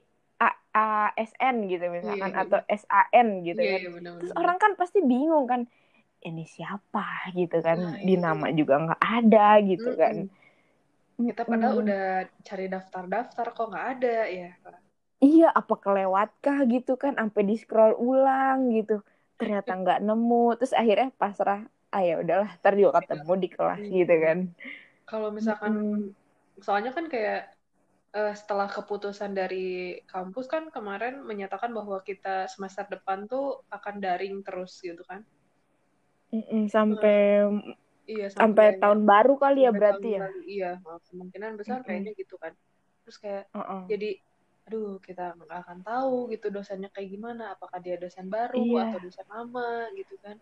[0.42, 3.80] A ASN gitu iya misalkan iya atau SAN gitu iya kan.
[3.80, 5.62] iya bener terus bener orang kan pasti bingung kan
[6.26, 7.00] ini siapa?
[7.38, 10.16] gitu nah kan di itu nama juga nggak ada gitu kan.
[10.16, 11.28] Mm-mm.
[11.28, 11.80] kita padahal Mm-mm.
[11.82, 12.02] udah
[12.48, 14.48] cari daftar-daftar kok nggak ada ya
[15.24, 18.92] iya apa kelewatkah gitu kan sampai di scroll ulang gitu.
[19.38, 20.34] Ternyata nggak nemu.
[20.58, 21.58] Terus akhirnya pasrah
[21.94, 24.38] ah ya udahlah ntar juga ketemu di kelas gitu kan.
[25.10, 26.14] Kalau misalkan Mm-mm.
[26.66, 27.40] soalnya kan kayak
[28.18, 29.66] eh, setelah keputusan dari
[30.12, 35.20] kampus kan kemarin menyatakan bahwa kita semester depan tuh akan daring terus gitu kan?
[36.34, 37.16] Mm-mm, sampai
[38.12, 40.22] iya sampai sampai tahun baru kali ya berarti ya?
[40.22, 40.70] baru iya.
[41.08, 41.86] Kemungkinan besar Mm-mm.
[41.86, 42.52] kayaknya gitu kan.
[43.02, 43.84] Terus kayak Uh-uh.
[43.90, 44.08] jadi
[44.64, 48.80] aduh kita nggak akan tahu gitu dosennya kayak gimana apakah dia dosen baru Iya.
[48.88, 50.36] atau dosen lama gitu kan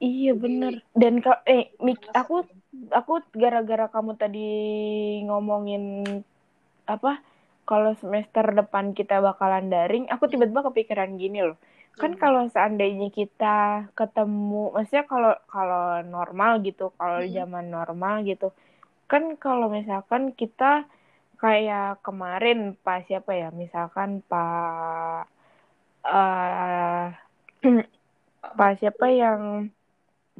[0.00, 0.72] Iya Jadi, bener.
[0.96, 2.88] Dan ka- eh Mik, aku gitu.
[2.88, 4.48] aku gara-gara kamu tadi
[5.28, 5.82] ngomongin
[6.88, 7.20] apa
[7.68, 11.54] kalau semester depan kita bakalan daring, aku tiba-tiba kepikiran gini loh.
[12.00, 12.20] Kan Hmm.
[12.22, 17.30] kalau seandainya kita ketemu, maksudnya kalau kalau normal gitu, kalau Hmm.
[17.30, 18.50] zaman normal gitu,
[19.06, 20.88] kan kalau misalkan kita
[21.40, 25.20] kayak kemarin pas siapa ya, misalkan Pak
[26.06, 27.04] eh
[28.58, 29.40] Pak siapa yang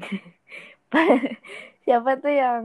[1.84, 2.64] siapa tuh yang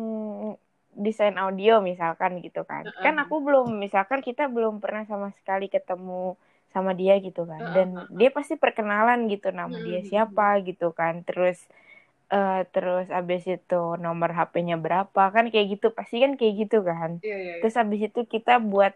[0.96, 3.04] desain audio misalkan gitu kan Heeh.
[3.04, 6.40] kan aku belum misalkan kita belum pernah sama sekali ketemu
[6.72, 8.16] sama dia gitu kan dan heeh.
[8.20, 10.08] dia pasti perkenalan gitu nama dia Hmm.
[10.08, 11.68] siapa gitu kan terus
[12.32, 17.22] eh terus abis itu nomor HP-nya berapa kan kayak gitu pasti kan kayak gitu kan
[17.22, 17.60] iya iya iya.
[17.62, 18.94] terus abis itu kita buat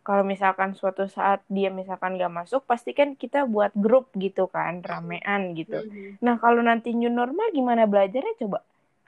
[0.00, 4.80] kalau misalkan suatu saat dia misalkan gak masuk pasti kan kita buat grup gitu kan
[4.80, 6.24] ramean gitu Mhm.
[6.24, 8.58] Nah, kalau nanti new normal gimana belajarnya coba?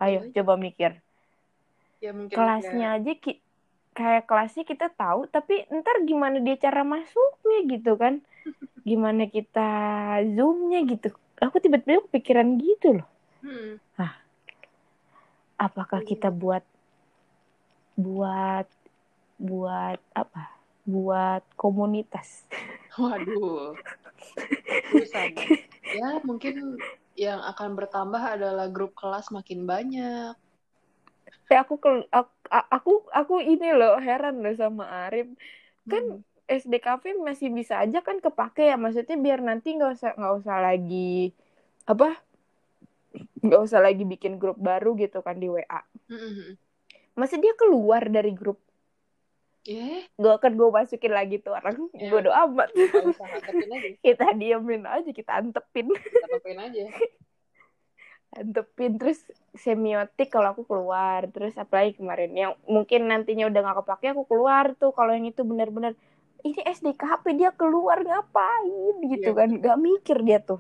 [0.00, 0.32] Ayo, Iya.
[0.40, 0.92] coba mikir.
[2.02, 3.38] ya mungkin kelasnya aja ki
[3.94, 8.14] kayak kelasnya kita tahu tapi ntar gimana dia cara masuknya gitu kan
[8.88, 9.68] gimana kita
[10.35, 13.06] zoomnya gitu aku tiba-tiba kepikiran gitu loh
[13.42, 13.83] Hmm.
[15.59, 16.09] apakah Iya.
[16.14, 16.64] kita buat
[17.98, 18.66] buat
[19.38, 20.42] buat apa
[20.87, 22.46] buat komunitas
[23.00, 23.72] Waduh.
[25.92, 26.76] Ya, mungkin
[27.16, 30.37] yang akan bertambah adalah grup kelas makin banyak.
[31.48, 35.28] Eh aku aku aku aku ini loh heran loh sama Arif
[35.88, 36.20] kan Hmm.
[36.48, 41.33] SDKV masih bisa aja kan kepake ya maksudnya biar nanti nggak usah nggak usah lagi
[41.88, 42.16] apa
[43.42, 46.55] nggak usah lagi bikin grup baru gitu kan di WA Hmm.
[47.12, 48.57] masih dia keluar dari grup.
[49.62, 51.87] Eh, gak akan gue masukin lagi tuh orang.
[51.94, 52.11] Ya.
[52.11, 52.74] bodo amat.
[54.02, 55.87] Kita diemin aja kita antepin.
[55.92, 56.83] Antepin aja.
[58.33, 59.22] antepin terus
[59.55, 61.31] semiotik kalau aku keluar.
[61.31, 65.44] Terus apalagi kemarin yang mungkin nantinya udah nggak kepake aku keluar tuh kalau yang itu
[65.44, 65.94] benar-benar
[66.42, 68.98] ini SDKP dia keluar ngapain?
[69.05, 69.37] Gitu Iya.
[69.37, 69.48] kan.
[69.52, 70.59] nggak mikir dia tuh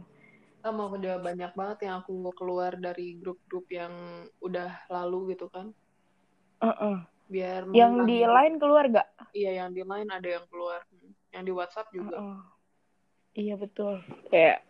[0.62, 3.90] Sama udah banyak banget yang aku keluar dari grup-grup yang
[4.38, 5.74] udah lalu gitu kan.
[6.62, 6.96] Heeh.
[7.26, 10.84] Biar yang di mengurangi- lain keluar gak Iya, yang di line ada yang keluar.
[11.32, 12.16] Yang di WhatsApp juga.
[12.18, 12.40] Heeh.
[13.32, 13.96] iya betul
[14.28, 14.60] kayak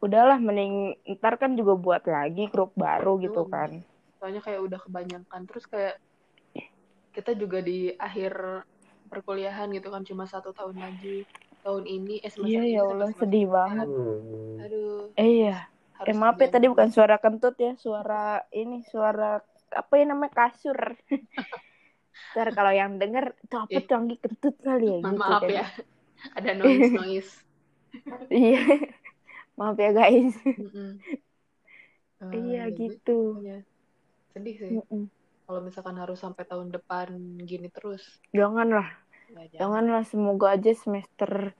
[0.00, 3.52] udahlah mending ntar kan juga buat lagi grup baru gitu Hmm.
[3.52, 3.70] kan
[4.16, 5.44] Soalnya kayak udah kebanyakan.
[5.44, 6.00] Terus kayak
[7.12, 8.64] kita juga di akhir
[9.06, 11.28] perkuliahan gitu kan cuma satu tahun lagi.
[11.62, 13.54] Tahun ini eh semester iya ini ya Allah semester sedih depan.
[13.56, 13.88] banget
[14.62, 15.56] Aduh, eh iya
[16.02, 19.38] Eh maaf ya tadi bukan suara kentut ya, suara ini suara
[19.70, 20.74] apa ya namanya kasur.
[22.34, 23.84] Ntar kalau yang denger itu apa Eh.
[23.86, 25.50] tuh kentut kali ya gitu Maaf kan.
[25.50, 25.64] ya,
[26.38, 27.30] ada noise noise.
[28.26, 28.60] Iya.
[29.54, 30.34] Maaf ya guys.
[30.42, 30.90] Mm-mm.
[32.22, 33.18] Eh, iya jadi gitu.
[33.38, 33.58] makanya
[34.32, 34.70] sedih sih.
[34.80, 35.02] Mm-mm.
[35.44, 37.08] Kalau misalkan harus sampai tahun depan
[37.44, 39.01] gini terus, Janganlah, ya jangan.
[39.52, 41.56] Janganlah semoga aja semester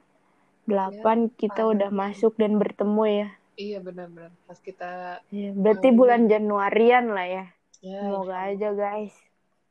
[0.67, 1.97] 8 kita padat udah ya.
[1.97, 3.29] masuk dan bertemu ya.
[3.59, 4.33] Iya benar-benar.
[4.49, 7.45] Pas kita Iya, berarti Mau bulan Januarian lah ya.
[7.85, 9.15] ya Semoga insya aja guys.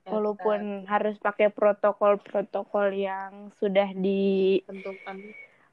[0.01, 5.17] Ya, Walaupun harus pakai protokol-protokol yang sudah di kita tentukan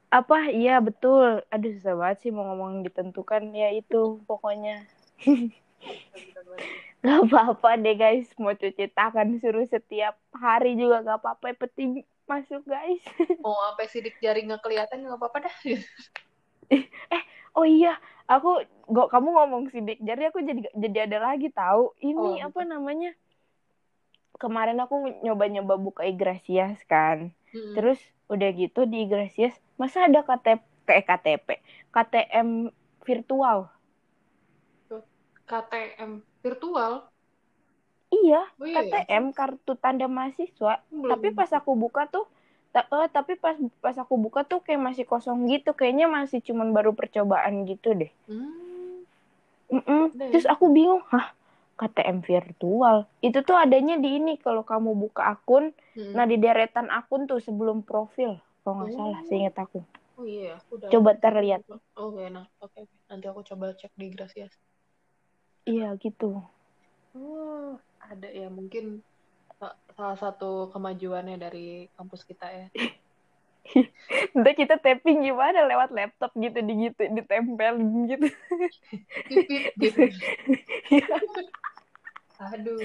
[0.09, 4.89] apa iya betul aduh susah banget sih mau ngomong ditentukan ya itu pokoknya
[7.05, 8.27] gak apa-apa deh guys.
[8.35, 11.55] Mau cuci tangan suruh setiap hari juga gak apa-apa.
[11.55, 11.89] Yang penting
[12.29, 13.01] masuk guys.
[13.43, 15.55] Mau sampai sidik jari nggak kelihatan nggak apa-apa dah.
[17.57, 17.97] oh iya.
[18.29, 22.61] Aku gak kamu ngomong sidik jari aku jadi jadi ada lagi tahu ini Oh, apa
[22.67, 23.15] namanya?
[24.39, 27.33] Kemarin aku nyoba-nyoba buka Igrasias kan.
[27.49, 27.73] Mm-mm.
[27.73, 27.97] terus
[28.29, 31.47] udah gitu di Igrasias masa ada KTP kayak KTP
[31.89, 32.69] KTM
[33.01, 33.73] virtual.
[35.49, 36.93] KTM virtual.
[38.19, 39.01] iya Oh iya ya.
[39.01, 41.09] KTM kartu tanda mahasiswa Belum.
[41.11, 42.25] tapi pas aku buka tuh
[42.73, 46.67] ta- eh, tapi pas pas aku buka tuh kayak masih kosong gitu kayaknya masih cuman
[46.77, 49.05] baru percobaan gitu deh Hmm.
[50.13, 50.31] Udah ya.
[50.33, 51.27] terus aku bingung hah
[51.79, 52.97] KTM virtual
[53.27, 56.13] itu tuh adanya di ini kalau kamu buka akun Mm-mm.
[56.17, 58.97] nah di deretan akun tuh sebelum profil kalau nggak Oh.
[58.97, 59.79] salah seingat aku
[60.19, 60.89] Oh iya, aku udah.
[60.91, 61.61] coba terlihat
[61.95, 62.45] Oh enak.
[62.59, 62.95] Oke, oke.
[63.07, 64.51] Nanti aku coba cek di Gracias.
[65.71, 66.25] Iya gitu
[67.17, 67.77] Oh,
[68.11, 69.01] ada ya mungkin
[69.59, 72.65] sa- salah satu kemajuannya dari kampus kita ya.
[74.33, 78.25] Nanti kita tapping gimana lewat laptop gitu di gitu ditempelin gitu.
[79.79, 80.01] Gitu.
[82.39, 82.79] Aduh,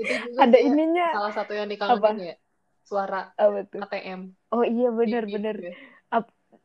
[0.00, 2.34] itu juga Ada ininya salah satu yang dikangenin ya.
[2.88, 3.82] Suara apa tuh?
[3.84, 4.20] ATM.
[4.50, 5.56] Oh iya benar Pipit benar.
[5.62, 5.78] gitu.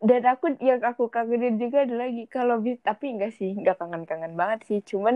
[0.09, 4.33] Dan aku yang aku kangenin juga ada lagi kalau bis tapi enggak sih, enggak kangen-kangen
[4.39, 4.79] banget sih.
[4.83, 5.15] Cuman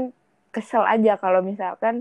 [0.56, 1.96] kesel aja kalau misalkan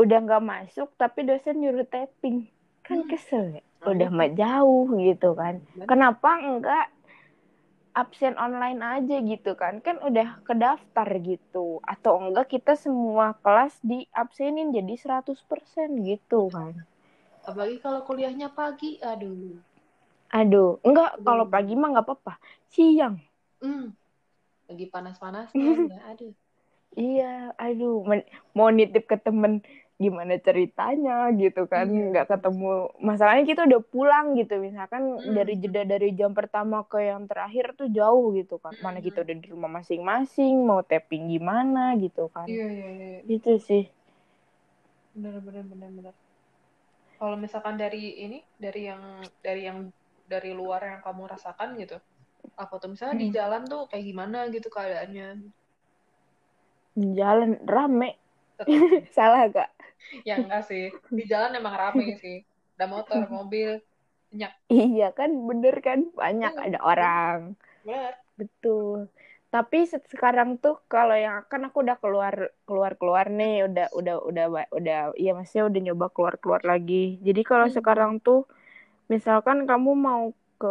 [0.00, 2.38] udah nggak masuk tapi dosen nyuruh tapping.
[2.86, 3.10] Kan Hmm.
[3.10, 3.62] kesel ya.
[3.80, 5.54] Nah, Udah mah jauh gitu kan.
[5.90, 6.86] Kenapa enggak
[8.02, 9.74] absen online aja gitu kan?
[9.86, 11.66] Kan udah kedaftar gitu.
[11.92, 16.74] Atau enggak kita semua kelas diabsenin jadi 100% gitu kan.
[17.48, 19.56] Apalagi kalau kuliahnya pagi, aduh.
[20.40, 21.24] Aduh, enggak Aduh.
[21.26, 22.32] kalau pagi mah nggak apa-apa.
[22.72, 23.16] Siang.
[23.62, 23.84] Hmm.
[24.68, 26.32] Lagi panas-panasnya ya, aduh.
[26.96, 29.60] Iya, aduh, men- mau nitip ke temen
[29.98, 32.14] gimana ceritanya gitu kan, Iya.
[32.14, 32.66] nggak ketemu.
[33.02, 35.34] Masalahnya kita udah pulang gitu, misalkan Hmm.
[35.34, 38.72] dari jeda dari jam pertama ke yang terakhir tuh jauh gitu kan.
[38.78, 42.46] Mana kita udah di rumah masing-masing, mau tapping gimana gitu kan.
[42.46, 43.18] Iya, iya, iya.
[43.26, 43.90] Gitu sih.
[45.14, 46.14] Benar, benar, benar, benar.
[47.18, 49.02] Kalau misalkan dari ini, dari yang
[49.42, 49.90] dari yang
[50.30, 51.98] dari luar yang kamu rasakan gitu,
[52.54, 53.34] apa tuh misalnya di Hmm.
[53.34, 55.28] jalan tuh kayak gimana gitu keadaannya?
[57.18, 58.08] Jalan rame,
[59.16, 59.70] salah gak?
[60.28, 60.82] ya enggak sih
[61.16, 62.36] di jalan emang rame sih
[62.74, 63.68] ada motor mobil
[64.30, 65.98] banyak Iya kan, bener kan?
[66.20, 67.38] Banyak Hmm, ada orang.
[67.84, 68.98] benar Betul.
[69.54, 72.34] Tapi se- sekarang tuh kalau yang kan aku udah keluar
[72.68, 76.94] keluar keluar nih, udah udah udah udah, udah iya maksudnya udah nyoba keluar keluar lagi.
[77.26, 77.74] Jadi kalau Hmm.
[77.76, 78.38] sekarang tuh
[79.12, 80.22] misalkan kamu mau
[80.60, 80.68] ke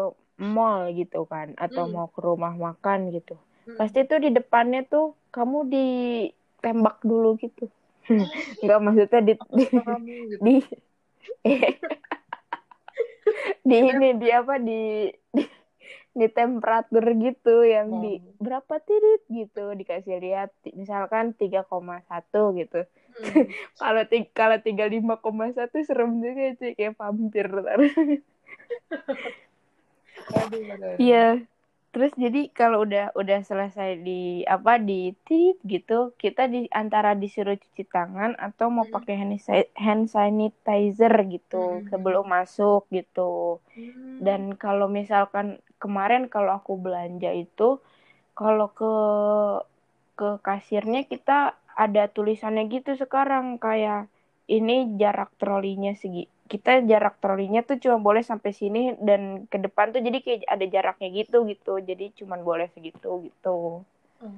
[0.55, 1.95] mall gitu kan, atau Hmm.
[1.95, 3.33] mau ke rumah makan gitu,
[3.67, 3.75] Mm-mm.
[3.75, 7.67] pasti tuh di depannya tuh kamu ditembak dulu gitu.
[8.63, 9.63] Enggak maksudnya di di,
[10.31, 10.55] gitu di
[13.67, 15.43] di ini di apa di di,
[16.15, 18.33] di temperatur gitu yang di Oh.
[18.37, 23.49] berapa tirit gitu dikasih lihat misalkan 3,1 gitu Hmm.
[23.81, 27.49] kalau ti- kalau 35,1 serem juga sih kayak vampir.
[31.01, 31.41] Iya
[31.97, 37.57] terus jadi kalau udah udah selesai di apa di tirit gitu kita di antara disuruh
[37.57, 38.93] cuci tangan atau mau Hmm.
[38.95, 39.33] pakai hand,
[39.83, 41.89] hand sanitizer gitu Hmm.
[41.91, 44.27] sebelum masuk gitu Hmm.
[44.27, 45.47] Dan kalau misalkan
[45.83, 47.63] kemarin kalau aku belanja itu
[48.39, 48.85] kalau ke
[50.19, 51.37] ke kasirnya kita
[51.83, 53.99] ada tulisannya gitu sekarang kayak
[54.57, 59.87] ini jarak trolinya segi kita jarak trolinya tuh cuma boleh sampai sini dan ke depan
[59.93, 63.49] tuh jadi kayak ada jaraknya gitu gitu jadi cuma boleh segitu gitu
[64.21, 64.29] Oh,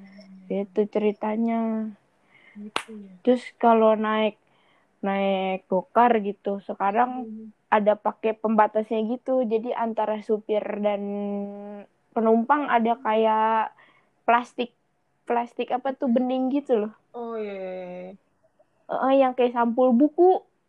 [0.59, 1.59] itu ceritanya
[2.57, 3.15] gitu ya.
[3.23, 4.33] terus kalau naik
[5.05, 7.51] naik gokar gitu sekarang Hmm.
[7.77, 9.31] ada pakai pembatasnya gitu.
[9.53, 11.01] Jadi antara supir dan
[12.15, 13.73] penumpang ada kayak
[14.27, 14.69] plastik
[15.27, 16.93] plastik apa tuh bening gitu loh.
[17.13, 18.11] oh iya iya, iya.
[19.07, 20.23] Eh, yang kayak sampul buku.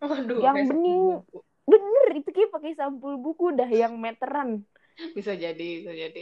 [0.09, 1.03] Waduh, Yang bening.
[1.09, 1.37] buku.
[1.71, 4.49] Bener itu kayak pakai sampul buku dah yang meteran.
[5.17, 6.21] bisa jadi bisa jadi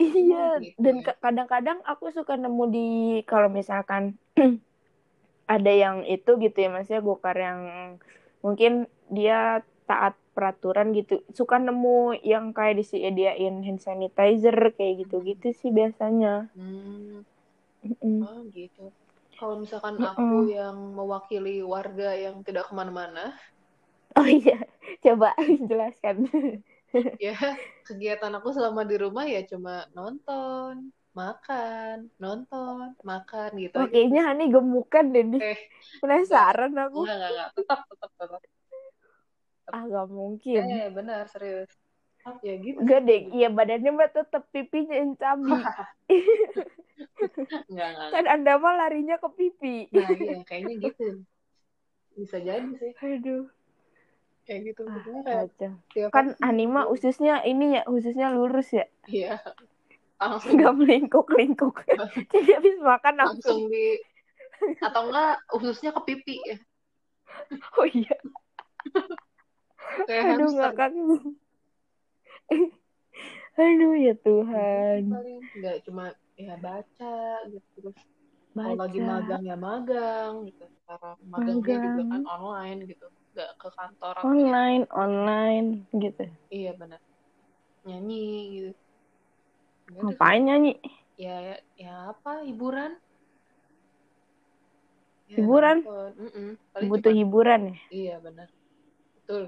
[0.00, 1.06] Iya, gitu dan ya?
[1.06, 2.80] ka- kadang-kadang aku suka nemu di
[3.30, 4.02] kalau misalkan
[5.54, 7.60] ada yang itu gitu ya, maksudnya gokar yang
[8.44, 8.72] mungkin
[9.16, 9.38] dia
[9.90, 11.96] taat peraturan gitu, suka nemu
[12.32, 16.48] yang kayak disediain hand sanitizer kayak gitu-gitu sih biasanya.
[16.54, 17.24] Hmm,
[17.84, 18.28] Mm-mm.
[18.28, 18.82] oh gitu.
[19.40, 20.10] Kalau misalkan Mm-mm.
[20.10, 23.32] aku yang mewakili warga yang tidak ke mana-mana,
[24.18, 24.52] Oh iya,
[25.04, 25.34] coba
[25.70, 26.16] jelaskan.
[27.24, 27.32] ya
[27.86, 30.74] kegiatan aku selama di rumah ya cuma nonton,
[31.18, 33.92] makan, nonton, makan gitu aja.
[33.92, 35.42] kayaknya Hani gemukan deh nih.
[35.42, 36.98] Eh, Penasaran aku.
[36.98, 37.48] enggak, enggak, enggak.
[37.56, 38.42] Tetap, tetap, tetap.
[39.74, 40.64] Ah, gak mungkin.
[40.64, 41.70] Eh, benar, serius.
[42.40, 42.78] Ya gitu.
[42.86, 45.52] Gak deh, iya badannya mah tetap pipinya yang cabi.
[47.70, 48.24] Enggak, enggak, Kan.
[48.28, 49.88] Anda mah larinya ke pipi.
[49.94, 51.24] Nah, iya, kayaknya gitu.
[52.18, 52.92] Bisa jadi sih.
[53.00, 53.48] Aduh.
[54.44, 54.82] Kayak gitu.
[54.90, 55.46] Ah,
[56.10, 56.98] Kan anima gitu.
[56.98, 58.84] ususnya ini ya, ususnya lurus ya.
[59.06, 59.38] Iya.
[60.20, 61.76] Langsung Nggak melingkuk-lingkuk.
[62.34, 63.64] Jadi habis makan langsung.
[63.64, 63.86] langsung di
[64.84, 66.56] atau enggak ususnya ke pipi ya.
[67.80, 68.16] Oh iya.
[70.04, 70.72] Kayak Aduh hamster.
[70.76, 70.90] ngakak.
[73.60, 75.02] Aduh ya Tuhan.
[75.12, 76.04] Paling enggak cuma
[76.38, 77.12] ya baca
[77.52, 77.96] gitu terus
[78.56, 79.10] kalau lagi Baca.
[79.14, 82.22] magang ya magang gitu sekarang magangnya juga kan Magang.
[82.34, 86.24] online gitu nggak ke kantor atau Online, online gitu.
[86.50, 87.00] iya benar
[87.86, 88.22] nyanyi
[88.54, 88.72] gitu
[89.90, 90.72] Ya Ngapain nyanyi?
[91.20, 92.92] ya ya, ya apa hiburan
[95.30, 95.78] Ya, Hiburan?
[96.18, 96.48] Mm-mm.
[96.74, 97.76] Paling Butuh cuma- hiburan ya?
[97.94, 98.48] iya benar
[99.14, 99.42] betul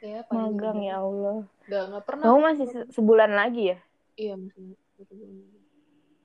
[0.00, 0.88] ya Magang gitu.
[0.88, 1.38] ya Allah.
[1.68, 3.78] nggak nggak pernah Kamu masih se- sebulan lagi ya?
[4.16, 5.30] iya masih masih belum.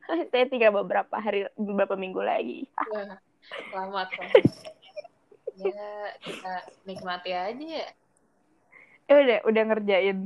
[0.31, 2.69] Saya tinggal beberapa hari, beberapa minggu lagi.
[2.91, 3.17] Wah,
[3.71, 4.07] selamat
[5.55, 5.87] ya
[6.19, 7.87] kita nikmati aja ya
[9.05, 10.17] Eh udah, udah ngerjain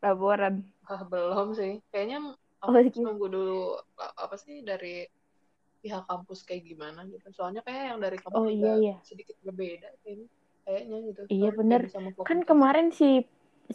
[0.00, 0.64] laporan.
[0.88, 1.76] Ah, belum sih.
[1.92, 2.98] Kayaknya aku Oh, gitu.
[3.04, 5.04] nunggu dulu apa sih dari
[5.84, 7.28] pihak kampus kayak gimana gitu.
[7.36, 8.94] Soalnya kayak yang dari kampus Oh, iya, iya.
[9.04, 10.26] sedikit berbeda kayaknya.
[10.68, 11.22] Kayaknya gitu.
[11.32, 11.82] Iya, bener.
[12.26, 13.06] Kan kemarin si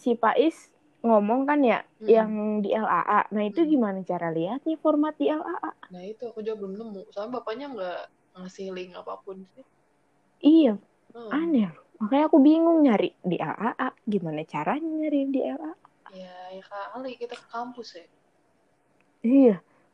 [0.04, 0.58] si Pais
[1.06, 2.14] ngomong kan ya Mm-mm.
[2.16, 2.30] yang
[2.64, 3.20] di LAA.
[3.34, 3.72] Nah itu Mm.
[3.72, 5.72] gimana cara lihatnya format di LAA?
[5.92, 7.02] Nah itu aku juga belum nemu.
[7.12, 8.00] Soalnya bapaknya nggak
[8.40, 9.66] ngasih link apa pun sih.
[10.50, 10.72] Iya,
[11.14, 11.40] Hmm.
[11.40, 11.68] aneh.
[12.00, 13.88] Makanya aku bingung nyari di LAA.
[14.14, 15.72] Gimana caranya nyari di LAA?
[16.20, 18.06] Ya, ya kali kita ke kampus ya.
[19.28, 19.52] Iya,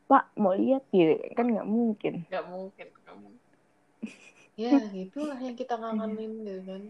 [0.10, 2.14] Pak mau lihat gitu kan nggak mungkin.
[2.28, 3.39] Nggak mungkin, nggak mungkin.
[4.60, 6.84] Ya, gitulah yang kita ngangenin gitu kan.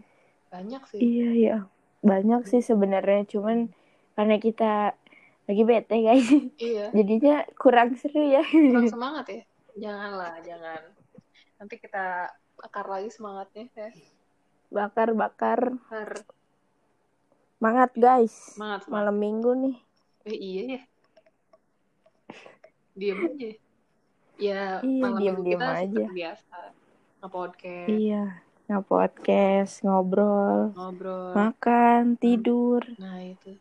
[0.49, 0.97] Banyak sih.
[0.97, 1.57] Iya ya,
[2.01, 3.30] banyak sih sebenarnya.
[3.30, 3.70] Cuman
[4.17, 4.97] karena kita
[5.45, 6.26] lagi bete guys,
[6.57, 6.89] Iya.
[6.89, 8.41] jadinya kurang seru ya.
[8.41, 9.43] Kurang semangat ya.
[9.78, 10.82] Janganlah, jangan.
[11.61, 13.93] Nanti kita akar lagi semangatnya ya.
[14.70, 15.78] Bakar-bakar.
[15.93, 16.11] Har.
[17.59, 18.34] Semangat guys.
[18.57, 18.93] Semangat, semangat.
[18.97, 19.76] Malam minggu nih.
[20.26, 20.82] Eh iya ya.
[22.97, 23.49] Diam aja.
[24.39, 25.84] Ya Iya, malam minggu diam-diam kita aja.
[25.86, 26.57] seperti biasa.
[27.20, 28.24] Nge-podcast Iya,
[28.65, 32.82] nge-podcast, ngobrol, ngobrol makan, tidur.
[32.95, 33.55] nah itu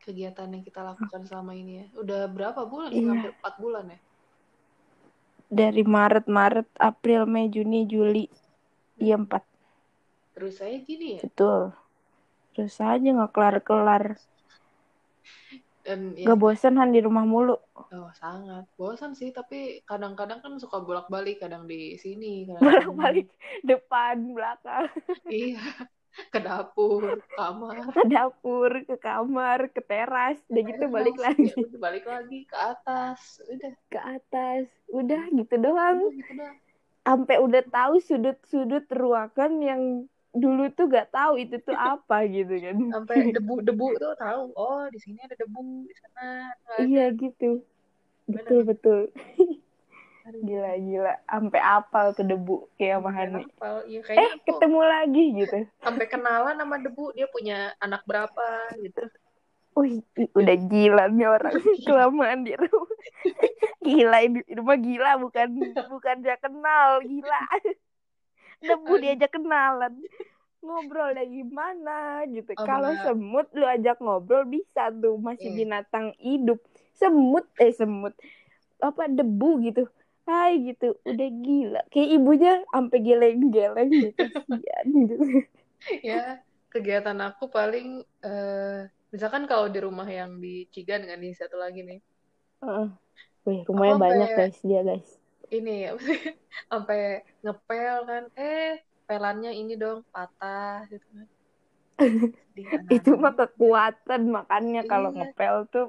[0.00, 3.08] kegiatan yang kita lakukan selama ini ya udah berapa bulan Iya.
[3.08, 4.00] hampir 4 bulan ya
[5.50, 8.30] Dari Maret, Maret, April, Mei, Juni, Juli.
[8.96, 9.42] Iya, empat.
[10.30, 11.74] terus saya gini ya Betul.
[12.52, 14.14] Terus aja nggak kelar-kelar.
[15.86, 17.56] Dan ya Gak bosan Han di rumah mulu.
[17.96, 23.00] oh, sangat bosan sih tapi kadang-kadang kan suka bolak-balik kadang di sini kadang di sini.
[23.00, 23.26] Balik
[23.66, 24.86] depan, belakang,
[25.30, 25.60] iya
[26.32, 30.38] ke dapur kamar ke dapur, ke kamar, ke teras.
[30.50, 33.20] Udah gitu balik Teras, lagi ya udah, balik lagi ke atas
[33.52, 34.64] udah ke atas.
[34.90, 35.98] Udah gitu doang.
[35.98, 36.32] udah gitu
[37.06, 39.82] Sampai udah tahu sudut-sudut ruangan yang
[40.30, 42.76] dulu tuh gak tahu itu tuh apa gitu kan.
[42.90, 46.28] sampai debu-debu tuh tahu oh di sini ada debu di sana.
[46.78, 47.66] Iya gitu.
[48.30, 49.10] Betul betul.
[50.30, 51.14] Gila gila.
[51.26, 53.42] Sampai apal ke debu kayak sama Hani.
[53.50, 53.76] Hafal.
[53.90, 55.58] Iya, Eh aku ketemu lagi gitu.
[55.86, 59.10] sampai kenalan sama debu dia punya anak berapa gitu
[59.78, 60.02] Wih,
[60.34, 61.54] udah gila nih orang
[61.86, 63.00] kelamaan di rumah.
[63.78, 65.46] Gila ini di rumah gila bukan
[65.86, 67.42] bukan dia kenal, gila.
[68.60, 69.94] Debu diajak kenalan.
[70.60, 72.52] Ngobrol dari gimana gitu.
[72.52, 75.56] Oh, Kalau semut lu ajak ngobrol bisa tuh masih Iya.
[75.56, 76.60] binatang hidup.
[76.92, 78.12] Semut eh semut
[78.78, 79.88] apa debu gitu.
[80.28, 81.80] Hai gitu, udah gila.
[81.88, 84.20] Kayak ibunya sampai geleng-geleng gitu.
[84.80, 85.14] Gitu.
[86.04, 86.38] ya
[86.68, 91.80] kegiatan aku paling eh, misalkan kalau di rumah yang di Cigan kan nih satu lagi
[91.82, 92.00] nih
[92.60, 92.88] Heeh.
[93.48, 95.19] Wih, rumahnya banyak guys dia guys.
[95.56, 95.70] Ini
[96.06, 96.18] sih
[96.70, 96.98] sampai
[97.42, 98.66] ngepel kan eh
[99.06, 101.26] pelannya ini dong patah gitu kan.
[102.96, 105.18] Itu mah kekuatan makanya kalau Iya.
[105.18, 105.84] ngepel tuh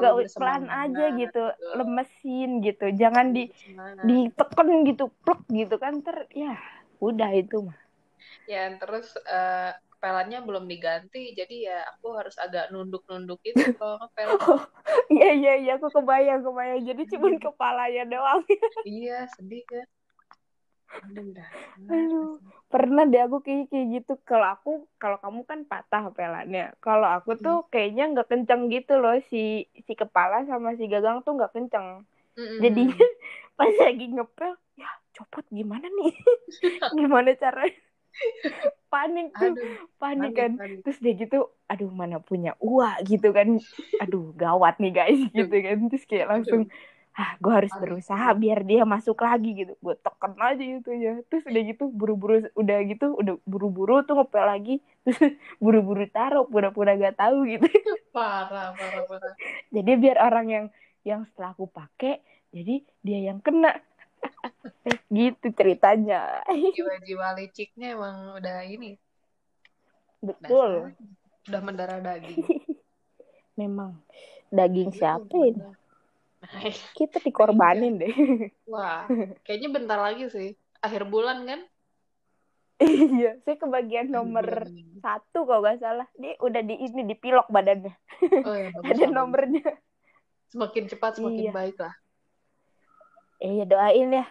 [0.00, 1.40] gak pelan aja gitu
[1.78, 4.06] lemesin gitu jangan di Semangat.
[4.08, 6.56] ditekan gitu plek gitu kan ter ya
[7.04, 7.78] udah itu mah.
[8.50, 9.70] Ya terus eh,
[10.02, 14.30] pelannya belum diganti jadi ya aku harus agak nunduk-nunduk gitu kalau ngepel.
[15.14, 16.80] Iya iya iya aku kebayang kebayang.
[16.88, 17.42] Jadi cuman Hmm.
[17.44, 18.40] kepalanya doang.
[18.88, 19.86] Iya sedih kan.
[21.90, 22.38] Aduh
[22.70, 24.12] pernah deh aku kayak kayak gitu.
[24.22, 24.70] Kalau aku
[25.02, 26.70] kalau kamu kan patah pelannya.
[26.84, 29.18] Kalau aku tuh kayaknya nggak kenceng gitu loh.
[29.30, 32.06] Si si kepala sama si gagang tuh nggak kenceng.
[32.38, 32.58] Mm-mm.
[32.62, 32.82] jadi
[33.58, 36.14] pas lagi ngepel ya copot gimana nih?
[36.94, 37.66] Gimana cara
[38.90, 40.52] panik tuh aduh panik panik, kan.
[40.58, 40.78] panik.
[40.82, 41.38] terus dia gitu
[41.70, 43.62] aduh mana punya uang gitu kan.
[44.02, 45.78] Aduh gawat nih guys gitu kan.
[45.86, 46.66] Terus kayak langsung
[47.10, 49.72] ah gue harus berusaha biar dia masuk lagi gitu.
[49.78, 51.22] Gue tekan aja gitu ya.
[51.30, 54.74] Terus udah gitu buru-buru udah gitu udah buru-buru tuh ngepel lagi.
[55.06, 55.18] Terus
[55.62, 57.66] buru-buru taruh pura-pura gak tahu gitu.
[58.16, 59.34] Parah parah parah.
[59.70, 60.66] Jadi biar orang yang
[61.06, 63.78] yang setelah aku pakai jadi dia yang kena
[65.10, 66.42] gitu ceritanya.
[66.48, 68.96] Jiwa-jiwa liciknya emang udah ini.
[70.20, 70.94] Betul.
[70.94, 71.48] Dasar.
[71.48, 72.44] Udah mendarah daging.
[73.60, 73.98] Memang.
[74.50, 75.62] Daging siapa ini?
[76.96, 78.14] Kita dikorbanin deh.
[78.72, 79.04] Wah
[79.44, 80.56] kayaknya bentar lagi sih.
[80.80, 81.60] Akhir bulan kan?
[82.80, 86.08] Iya saya kebagian nomor bulan satu kalau nggak salah.
[86.16, 87.92] Dia udah di ini dipilok badannya.
[88.46, 89.68] Oh ya bagus ada nomornya.
[90.50, 91.52] Semakin cepat semakin Iya.
[91.52, 91.94] baik lah
[93.40, 94.26] iya doain ya.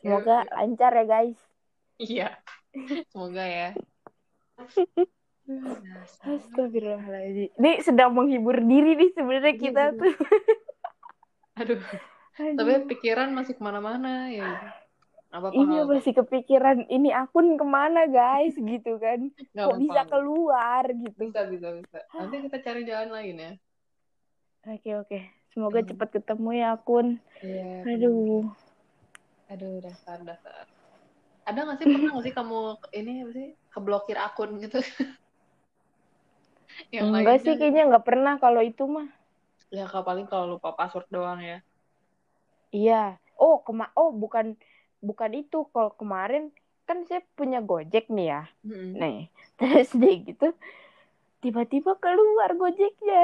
[0.00, 1.38] Semoga lancar ya guys.
[2.00, 2.28] Iya.
[3.12, 3.68] Semoga ya.
[6.24, 7.52] Astagfirullahaladzim.
[7.60, 10.14] Ini sedang menghibur diri nih sebenarnya Iya, kita tuh.
[11.60, 11.80] Aduh.
[12.34, 12.56] Aduh.
[12.58, 14.74] tapi pikiran masih ke mana-mana ya.
[15.34, 18.54] Apa apa iya masih kepikiran ini akun ke mana guys?
[18.56, 19.30] Gitu kan.
[19.54, 21.30] Kok bisa keluar gitu?
[21.30, 21.98] Bisa bisa bisa.
[22.14, 23.52] Nanti kita cari jalan lain ya.
[24.64, 25.88] Oke oke semoga Hmm.
[25.90, 27.06] cepat ketemu ya akun
[27.42, 28.44] iya aduh
[29.52, 30.64] aduh dasar dasar
[31.48, 32.58] ada nggak sih pernah nggak sih kamu
[32.98, 34.78] ini apa sih keblokir akun gitu
[36.94, 39.06] yang enggak sih kayaknya nggak pernah kalau itu mah
[39.76, 41.58] ya kalau paling kalau lupa password doang ya
[42.76, 42.94] Iya.
[43.42, 44.46] Oh, kema oh bukan
[45.08, 45.56] bukan itu.
[45.72, 46.42] Kalau kemarin
[46.88, 48.40] kan saya punya Gojek nih ya.
[48.66, 48.90] Mm-mm.
[49.00, 49.16] Nih,
[49.58, 50.44] terus deh gitu
[51.42, 53.20] tiba-tiba keluar Gojeknya.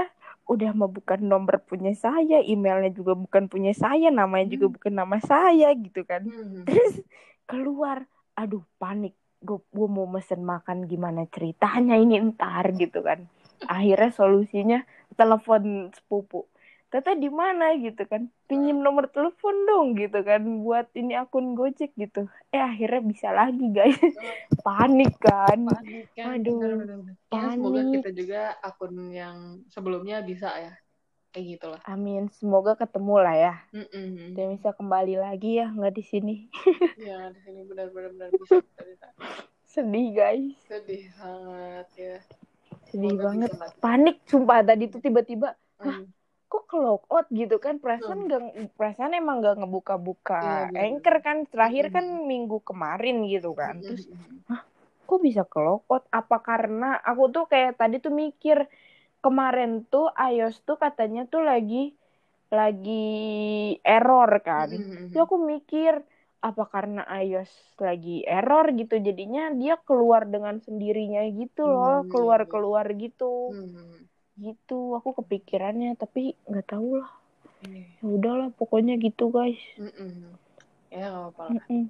[0.50, 4.74] Udah mah bukan nomor punya saya, emailnya juga bukan punya saya, namanya juga Hmm.
[4.74, 6.26] bukan nama saya gitu kan.
[6.26, 6.66] Hmm.
[6.66, 7.06] Terus
[7.46, 8.02] keluar,
[8.34, 9.14] aduh panik.
[9.40, 13.24] Gue mau mesen makan gimana ceritanya ini ntar gitu kan.
[13.64, 14.78] Akhirnya solusinya
[15.16, 16.44] telepon sepupu.
[16.90, 18.26] Tete di mana gitu kan?
[18.44, 22.26] Pinjam nomor telepon dong gitu kan buat ini akun Gojek gitu.
[22.50, 23.94] Eh akhirnya bisa lagi guys.
[24.66, 25.64] Panik kan.
[25.64, 27.14] panik kan Aduh, bener, bener, bener.
[27.30, 27.94] Ya, semoga panik.
[27.96, 29.36] kita juga akun yang
[29.66, 30.74] sebelumnya bisa ya
[31.30, 32.26] kayak gitulah Amin.
[32.28, 33.54] Semoga ketemu lah ya.
[33.70, 34.34] Mm-mm.
[34.34, 36.34] Dan bisa kembali lagi ya, nggak di sini.
[37.00, 38.58] ya di sini benar-benar benar bisa.
[39.62, 40.58] Sedih guys.
[40.66, 42.18] sedih sangat ya
[42.84, 43.50] Sedih Semoga banget.
[43.54, 43.70] lah.
[43.78, 46.04] Panik sumpah tadi tuh tiba-tiba Hmm.
[46.70, 46.76] Ke
[47.14, 47.74] out gitu kan.
[47.82, 48.40] Perasaan nggak
[48.78, 50.34] perasaan emang Iya, ngebuka-buka
[50.72, 50.86] bener.
[50.86, 51.36] anchor kan.
[51.52, 52.20] Terakhir kan Mm-mm.
[52.30, 53.74] minggu kemarin gitu kan.
[53.86, 54.02] Terus
[55.08, 55.58] kok bisa ke
[55.90, 56.02] out?
[56.18, 58.58] Apa karena aku tuh kayak tadi tuh mikir
[59.24, 61.76] kemarin tuh iOS tuh katanya tuh lagi
[62.58, 62.92] lagi
[63.94, 64.70] error kan.
[64.70, 65.10] Mm-mm.
[65.10, 65.92] Terus aku mikir
[66.46, 67.52] apa karena iOS
[67.86, 68.94] lagi error gitu?
[69.08, 73.24] Jadinya dia keluar dengan sendirinya gitu loh Hmm, iya, keluar keluar gitu.
[73.46, 74.06] Hmm.
[74.40, 77.10] Gitu aku kepikirannya tapi nggak tahu lah
[77.60, 77.84] Iya.
[78.00, 79.60] ya udahlah pokoknya gitu guys.
[79.76, 80.32] Mm-mm.
[80.88, 81.52] ya nggak apa-apa lah.
[81.60, 81.82] Mm-mm.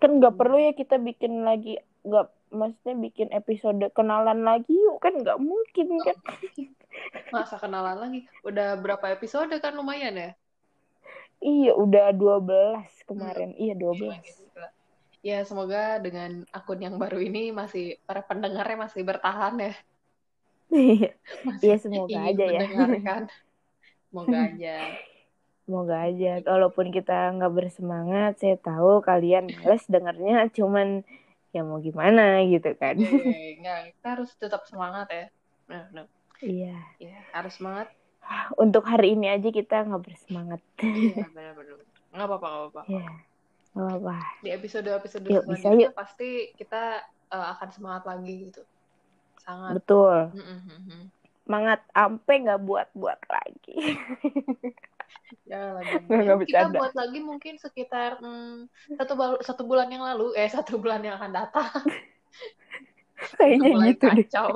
[0.00, 5.12] kan nggak perlu ya kita bikin lagi nggak maksudnya bikin episode kenalan lagi yuk kan
[5.12, 6.16] nggak mungkin kan?
[7.34, 8.24] Masa kenalan lagi?
[8.40, 10.30] Udah berapa episode kan lumayan ya?
[11.38, 13.52] Iya udah 12 kemarin.
[13.52, 14.68] Iya 12 Gila, gila.
[15.20, 19.76] ya semoga dengan akun yang baru ini masih para pendengarnya masih bertahan ya
[20.72, 21.10] iya
[21.64, 22.60] Iya, semoga ingin aja ya.
[24.08, 24.74] semoga aja
[25.68, 31.04] Semoga aja, walaupun kita nggak bersemangat, saya tahu kalian males dengarnya, cuman
[31.52, 32.96] ya mau gimana gitu kan.
[32.96, 35.24] Eh, nggak kita harus tetap semangat ya
[35.68, 36.06] nah, nah.
[36.40, 37.92] Iya, ya harus semangat
[38.56, 40.60] untuk hari ini aja kita nggak bersemangat.
[40.80, 41.76] iya benar-benar
[42.16, 43.04] nggak apa-apa nggak apa-apa Ya,
[43.76, 44.16] nggak apa-apa.
[44.40, 45.92] di episode-episode Yuk, bisa selanjutnya yuk.
[45.92, 46.82] pasti kita
[47.28, 48.64] eh, akan semangat lagi gitu
[49.48, 51.02] sangat Betul, Mm-mm-mm.
[51.44, 53.76] semangat ampe nggak buat-buat lagi.
[55.50, 55.96] Ya lagi.
[56.08, 58.68] Nggak, kita buat lagi mungkin sekitar hmm,
[58.98, 61.82] satu bal- satu bulan yang lalu, eh satu bulan yang akan datang.
[63.38, 64.26] Kayaknya gitu deh.
[64.32, 64.50] kacau.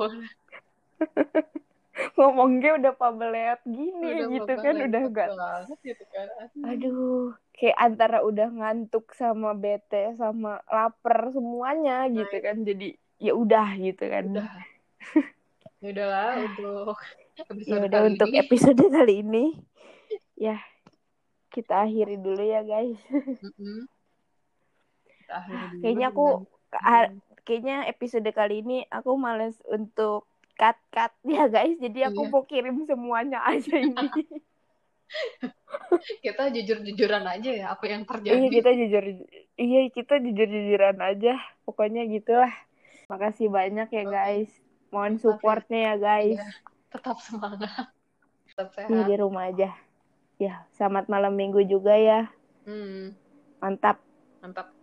[2.17, 5.29] Ngomongnya udah pabeleot gini Udah gitu kan, udah gak.
[5.85, 6.27] gitu kan.
[6.63, 12.57] Aduh, kayak antara udah ngantuk sama bete sama lapar semuanya gitu kan.
[12.67, 12.85] Jadi
[13.25, 14.25] ya udah gitu kan.
[14.31, 14.72] Udah.
[15.77, 16.95] Ya udahlah untuk
[17.35, 18.37] episode udah kali untuk ini.
[18.39, 19.43] episode kali ini
[20.35, 20.55] ya
[21.49, 23.83] kita akhiri dulu ya guys Mm-mm.
[25.05, 26.25] Kita akhiri dulu kayaknya aku
[26.71, 27.11] dengan-
[27.43, 32.29] kayaknya episode kali ini aku males untuk cut cut ya guys jadi aku Iya.
[32.29, 34.07] mau kirim semuanya aja ini
[36.23, 38.45] kita jujur-jujuran aja ya apa yang iya terjadi.
[38.51, 39.03] kita jujur
[39.55, 41.33] iya kita jujur jujuran aja
[41.63, 42.49] pokoknya gitulah
[43.05, 44.49] makasih banyak ya guys
[44.93, 46.47] mohon supportnya ya guys Iya.
[46.93, 47.89] Tetap semangat.
[48.45, 49.09] Tetap sehat.
[49.09, 49.73] di rumah aja
[50.37, 52.29] ya selamat malam minggu juga ya
[52.63, 53.11] Hmm,
[53.57, 53.97] mantap
[54.39, 54.73] mantap.